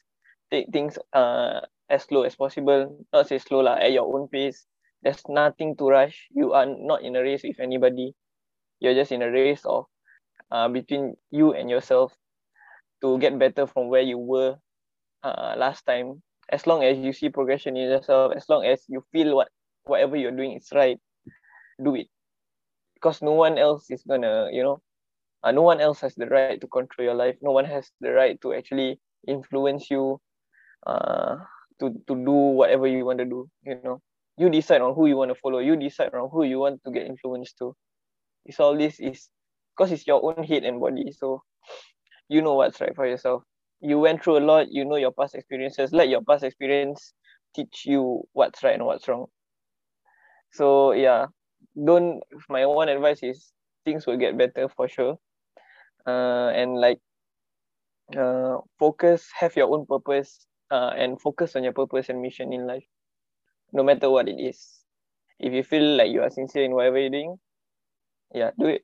Take 0.51 0.71
things 0.71 0.97
uh 1.13 1.61
as 1.89 2.03
slow 2.03 2.23
as 2.23 2.35
possible. 2.35 3.05
Not 3.13 3.27
say 3.27 3.37
slow 3.37 3.61
lah, 3.61 3.75
at 3.77 3.91
your 3.91 4.07
own 4.07 4.27
pace. 4.27 4.65
There's 5.03 5.21
nothing 5.29 5.75
to 5.77 5.89
rush. 5.89 6.27
You 6.31 6.53
are 6.53 6.65
not 6.65 7.03
in 7.03 7.15
a 7.15 7.21
race 7.21 7.43
with 7.43 7.59
anybody. 7.59 8.15
You're 8.79 8.95
just 8.95 9.11
in 9.11 9.21
a 9.21 9.31
race 9.31 9.65
of 9.65 9.85
uh 10.51 10.67
between 10.69 11.15
you 11.31 11.53
and 11.53 11.69
yourself 11.69 12.15
to 13.01 13.17
get 13.19 13.37
better 13.39 13.67
from 13.67 13.89
where 13.89 14.01
you 14.01 14.17
were 14.17 14.57
uh 15.23 15.55
last 15.57 15.85
time. 15.85 16.21
As 16.49 16.67
long 16.67 16.83
as 16.83 16.97
you 16.97 17.13
see 17.13 17.29
progression 17.29 17.77
in 17.77 17.89
yourself, 17.89 18.33
as 18.35 18.47
long 18.49 18.65
as 18.65 18.83
you 18.87 19.03
feel 19.11 19.35
what 19.35 19.49
whatever 19.85 20.15
you're 20.15 20.31
doing 20.31 20.53
is 20.53 20.67
right, 20.73 20.99
do 21.83 21.95
it. 21.95 22.07
Because 22.95 23.21
no 23.21 23.33
one 23.33 23.57
else 23.57 23.89
is 23.89 24.03
gonna, 24.03 24.49
you 24.51 24.63
know, 24.63 24.81
uh, 25.43 25.51
no 25.51 25.61
one 25.61 25.79
else 25.79 26.01
has 26.01 26.15
the 26.15 26.25
right 26.25 26.59
to 26.59 26.67
control 26.67 27.05
your 27.05 27.15
life. 27.15 27.35
No 27.41 27.51
one 27.51 27.65
has 27.65 27.91
the 28.01 28.11
right 28.11 28.39
to 28.41 28.53
actually 28.53 28.99
influence 29.27 29.89
you 29.91 30.19
uh, 30.87 31.35
to, 31.79 31.91
to 32.07 32.15
do 32.15 32.31
whatever 32.31 32.87
you 32.87 33.05
want 33.05 33.19
to 33.19 33.25
do, 33.25 33.49
you 33.63 33.79
know. 33.83 34.01
You 34.37 34.49
decide 34.49 34.81
on 34.81 34.95
who 34.95 35.07
you 35.07 35.15
want 35.15 35.29
to 35.31 35.35
follow. 35.35 35.59
You 35.59 35.75
decide 35.77 36.13
on 36.13 36.29
who 36.31 36.43
you 36.43 36.59
want 36.59 36.81
to 36.83 36.91
get 36.91 37.05
influenced 37.05 37.57
to. 37.59 37.75
It's 38.45 38.59
all 38.59 38.77
this 38.77 38.99
is 38.99 39.29
because 39.75 39.91
it's 39.91 40.07
your 40.07 40.23
own 40.23 40.43
head 40.43 40.63
and 40.63 40.79
body. 40.79 41.11
So 41.11 41.43
you 42.27 42.41
know 42.41 42.55
what's 42.55 42.81
right 42.81 42.95
for 42.95 43.07
yourself. 43.07 43.43
You 43.81 43.99
went 43.99 44.23
through 44.23 44.39
a 44.39 44.45
lot, 44.45 44.71
you 44.71 44.83
know 44.83 44.95
your 44.95 45.11
past 45.11 45.35
experiences. 45.35 45.93
Let 45.93 46.09
your 46.09 46.21
past 46.21 46.43
experience 46.43 47.13
teach 47.55 47.83
you 47.85 48.23
what's 48.33 48.63
right 48.63 48.75
and 48.75 48.85
what's 48.85 49.07
wrong 49.07 49.27
so 50.55 50.93
yeah. 50.93 51.27
Don't 51.75 52.23
my 52.49 52.65
one 52.65 52.89
advice 52.89 53.21
is 53.23 53.51
things 53.85 54.07
will 54.07 54.17
get 54.17 54.37
better 54.37 54.69
for 54.69 54.87
sure. 54.87 55.17
Uh, 56.07 56.49
and 56.55 56.79
like 56.79 56.99
uh, 58.17 58.57
focus 58.79 59.27
have 59.39 59.55
your 59.55 59.69
own 59.73 59.85
purpose 59.85 60.47
uh, 60.71 60.91
and 60.95 61.19
focus 61.21 61.55
on 61.55 61.63
your 61.63 61.73
purpose 61.73 62.09
and 62.09 62.21
mission 62.21 62.53
in 62.53 62.67
life 62.67 62.85
no 63.73 63.83
matter 63.83 64.09
what 64.09 64.27
it 64.29 64.39
is. 64.39 64.81
If 65.39 65.53
you 65.53 65.63
feel 65.63 65.97
like 65.97 66.11
you 66.11 66.21
are 66.21 66.29
sincere 66.29 66.63
in 66.63 66.71
whatever 66.73 66.99
you're 66.99 67.09
doing 67.09 67.37
yeah 68.33 68.51
do 68.59 68.67
it. 68.67 68.83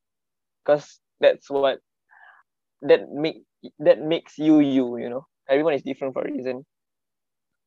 Because 0.63 0.99
that's 1.19 1.49
what 1.49 1.79
that 2.81 3.09
make 3.11 3.43
that 3.79 3.99
makes 3.99 4.37
you 4.37 4.59
you 4.59 4.97
you 4.97 5.09
know. 5.09 5.25
Everyone 5.49 5.73
is 5.73 5.83
different 5.83 6.13
for 6.13 6.23
a 6.23 6.31
reason. 6.31 6.65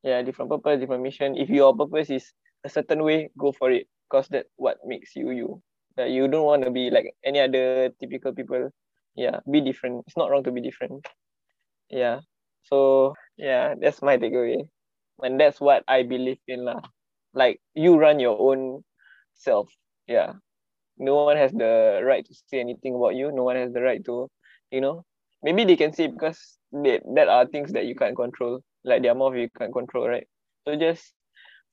Yeah 0.02 0.22
different 0.22 0.50
purpose 0.50 0.80
different 0.80 1.02
mission. 1.02 1.36
If 1.36 1.48
your 1.50 1.76
purpose 1.76 2.10
is 2.10 2.32
a 2.64 2.68
certain 2.68 3.02
way 3.02 3.30
go 3.38 3.52
for 3.52 3.70
it 3.70 3.86
because 4.14 4.28
that's 4.28 4.48
what 4.54 4.78
makes 4.86 5.16
you 5.16 5.30
you. 5.30 5.62
That 5.96 6.10
you 6.10 6.28
don't 6.28 6.46
want 6.46 6.62
to 6.62 6.70
be 6.70 6.90
like 6.90 7.14
any 7.24 7.40
other 7.40 7.90
typical 7.98 8.32
people. 8.32 8.70
Yeah 9.16 9.40
be 9.50 9.60
different. 9.60 10.04
It's 10.06 10.16
not 10.16 10.30
wrong 10.30 10.44
to 10.44 10.52
be 10.52 10.60
different. 10.60 11.06
Yeah. 11.90 12.20
So 12.62 13.14
yeah 13.36 13.74
that's 13.74 14.02
my 14.02 14.16
takeaway. 14.16 14.68
And 15.22 15.38
that's 15.38 15.60
what 15.60 15.82
i 15.88 16.02
believe 16.02 16.38
in 16.46 16.64
lah. 16.64 16.80
Like 17.34 17.60
you 17.74 17.98
run 17.98 18.20
your 18.20 18.38
own 18.38 18.84
self. 19.34 19.68
Yeah. 20.06 20.38
No 20.98 21.26
one 21.26 21.36
has 21.36 21.50
the 21.50 22.02
right 22.06 22.24
to 22.24 22.34
say 22.46 22.60
anything 22.60 22.94
about 22.94 23.18
you. 23.18 23.32
No 23.34 23.42
one 23.42 23.56
has 23.56 23.72
the 23.72 23.82
right 23.82 24.04
to 24.06 24.30
you 24.70 24.80
know. 24.80 25.04
Maybe 25.42 25.64
they 25.64 25.76
can 25.76 25.92
say 25.92 26.06
because 26.06 26.38
they, 26.72 27.00
that 27.14 27.28
are 27.28 27.46
things 27.46 27.72
that 27.72 27.86
you 27.86 27.94
can't 27.94 28.16
control. 28.16 28.62
Like 28.84 29.02
their 29.02 29.14
mouth 29.14 29.34
you 29.34 29.50
can't 29.58 29.72
control 29.72 30.08
right? 30.08 30.26
So 30.66 30.76
just 30.76 31.14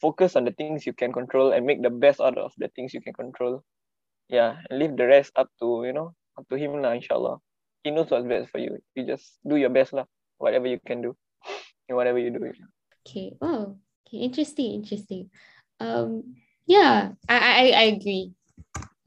focus 0.01 0.35
on 0.35 0.45
the 0.45 0.51
things 0.51 0.85
you 0.85 0.93
can 0.93 1.13
control 1.13 1.53
and 1.53 1.65
make 1.65 1.81
the 1.81 1.93
best 1.93 2.19
out 2.19 2.37
of 2.37 2.51
the 2.57 2.67
things 2.75 2.93
you 2.93 3.01
can 3.01 3.13
control. 3.13 3.63
Yeah, 4.27 4.57
and 4.69 4.79
leave 4.79 4.97
the 4.97 5.05
rest 5.05 5.31
up 5.35 5.47
to, 5.61 5.83
you 5.85 5.93
know, 5.93 6.15
up 6.37 6.49
to 6.49 6.57
him 6.57 6.81
lah, 6.81 6.97
inshallah. 6.97 7.37
He 7.83 7.91
knows 7.91 8.09
what's 8.09 8.27
best 8.27 8.49
for 8.49 8.59
you. 8.59 8.79
You 8.95 9.05
just 9.05 9.37
do 9.45 9.55
your 9.55 9.69
best 9.69 9.93
lah, 9.93 10.05
whatever 10.37 10.67
you 10.67 10.79
can 10.81 11.01
do. 11.01 11.15
And 11.89 11.97
whatever 11.97 12.19
you 12.19 12.31
do. 12.31 12.39
Okay. 13.03 13.35
Oh, 13.41 13.75
okay. 14.07 14.23
Interesting, 14.23 14.79
interesting. 14.79 15.29
Um, 15.81 16.39
yeah, 16.65 17.11
I, 17.27 17.35
I, 17.35 17.63
I 17.75 17.83
agree. 17.99 18.31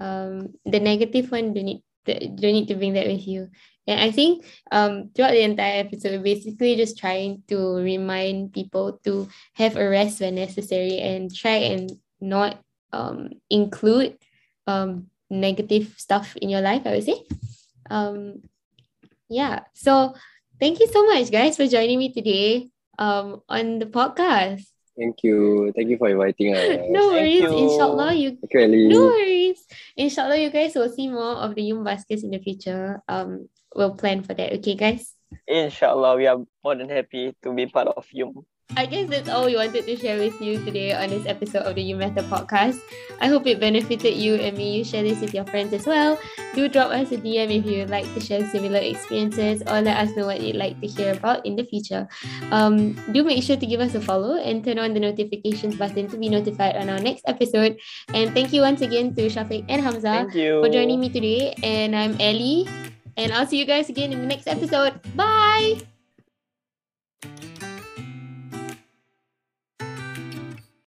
Um, 0.00 0.52
the 0.66 0.80
negative 0.80 1.30
one 1.30 1.54
don't 1.54 1.64
need 1.64 1.82
don't 2.04 2.52
need 2.52 2.68
to 2.68 2.74
bring 2.74 2.92
that 2.92 3.06
with 3.06 3.26
you. 3.26 3.48
And 3.86 4.00
I 4.00 4.10
think 4.10 4.44
um, 4.72 5.10
throughout 5.14 5.32
the 5.32 5.42
entire 5.42 5.80
episode, 5.80 6.22
basically 6.22 6.76
just 6.76 6.98
trying 6.98 7.42
to 7.48 7.76
remind 7.76 8.52
people 8.52 9.00
to 9.04 9.28
have 9.54 9.76
a 9.76 9.88
rest 9.88 10.20
when 10.20 10.36
necessary 10.36 10.98
and 10.98 11.34
try 11.34 11.56
and 11.74 11.92
not 12.20 12.58
um, 12.92 13.30
include 13.50 14.16
um, 14.66 15.08
negative 15.28 15.94
stuff 15.96 16.36
in 16.36 16.48
your 16.48 16.62
life, 16.62 16.82
I 16.86 16.90
would 16.92 17.04
say. 17.04 17.22
Um, 17.90 18.42
yeah. 19.28 19.60
So 19.74 20.14
thank 20.58 20.80
you 20.80 20.88
so 20.88 21.04
much, 21.06 21.30
guys, 21.30 21.56
for 21.56 21.66
joining 21.66 21.98
me 21.98 22.12
today 22.12 22.70
um, 22.98 23.42
on 23.48 23.78
the 23.78 23.86
podcast. 23.86 24.64
Thank 24.96 25.22
you. 25.22 25.72
Thank 25.74 25.90
you 25.90 25.98
for 25.98 26.08
inviting 26.08 26.54
us. 26.54 26.86
no 26.88 27.10
worries. 27.10 27.42
you. 27.42 27.50
Inshallah, 27.50 28.14
you 28.14 28.38
Thank 28.38 28.54
you, 28.54 28.60
Ellie. 28.60 28.88
no 28.88 29.06
worries. 29.10 29.66
Inshallah, 29.96 30.38
you 30.38 30.50
guys 30.50 30.74
will 30.74 30.90
see 30.90 31.08
more 31.08 31.34
of 31.42 31.54
the 31.54 31.62
Yum 31.62 31.82
baskets 31.82 32.22
in 32.22 32.30
the 32.30 32.38
future. 32.38 33.02
Um, 33.08 33.48
we'll 33.74 33.94
plan 33.96 34.22
for 34.22 34.34
that. 34.34 34.52
Okay, 34.54 34.74
guys. 34.74 35.14
Inshallah, 35.48 36.16
we 36.16 36.26
are 36.26 36.38
more 36.62 36.76
than 36.76 36.88
happy 36.88 37.34
to 37.42 37.52
be 37.52 37.66
part 37.66 37.88
of 37.88 38.06
you. 38.12 38.46
I 38.72 38.86
guess 38.86 39.10
that's 39.10 39.28
all 39.28 39.44
we 39.44 39.56
wanted 39.56 39.84
to 39.84 39.96
share 39.96 40.18
with 40.18 40.40
you 40.40 40.56
today 40.64 40.96
on 40.96 41.10
this 41.10 41.26
episode 41.26 41.68
of 41.68 41.76
the 41.76 41.82
You 41.82 41.96
Matter 41.96 42.22
podcast. 42.22 42.80
I 43.20 43.28
hope 43.28 43.46
it 43.46 43.60
benefited 43.60 44.16
you 44.16 44.36
and 44.36 44.56
me. 44.56 44.78
You 44.78 44.84
share 44.84 45.02
this 45.02 45.20
with 45.20 45.34
your 45.34 45.44
friends 45.44 45.72
as 45.74 45.86
well. 45.86 46.18
Do 46.54 46.66
drop 46.68 46.90
us 46.90 47.12
a 47.12 47.18
DM 47.18 47.60
if 47.60 47.66
you'd 47.66 47.90
like 47.90 48.08
to 48.14 48.20
share 48.20 48.40
similar 48.48 48.80
experiences 48.80 49.62
or 49.68 49.82
let 49.82 50.00
us 50.00 50.16
know 50.16 50.26
what 50.26 50.40
you'd 50.40 50.56
like 50.56 50.80
to 50.80 50.86
hear 50.86 51.12
about 51.12 51.44
in 51.44 51.56
the 51.56 51.64
future. 51.64 52.08
Um, 52.50 52.96
do 53.12 53.22
make 53.22 53.44
sure 53.44 53.56
to 53.56 53.66
give 53.66 53.80
us 53.80 53.94
a 53.94 54.00
follow 54.00 54.40
and 54.40 54.64
turn 54.64 54.78
on 54.78 54.94
the 54.94 55.00
notifications 55.00 55.76
button 55.76 56.08
to 56.08 56.16
be 56.16 56.28
notified 56.28 56.76
on 56.76 56.88
our 56.88 56.98
next 56.98 57.24
episode. 57.28 57.78
And 58.14 58.32
thank 58.32 58.52
you 58.52 58.62
once 58.62 58.80
again 58.80 59.14
to 59.14 59.28
Syafiq 59.28 59.66
and 59.68 59.84
Hamzah 59.84 60.32
for 60.32 60.68
joining 60.72 61.00
me 61.00 61.10
today. 61.10 61.54
And 61.62 61.94
I'm 61.94 62.16
Ellie. 62.18 62.66
And 63.16 63.30
I'll 63.30 63.46
see 63.46 63.58
you 63.58 63.66
guys 63.66 63.88
again 63.88 64.12
in 64.12 64.20
the 64.20 64.26
next 64.26 64.48
episode. 64.48 64.98
Bye. 65.14 65.78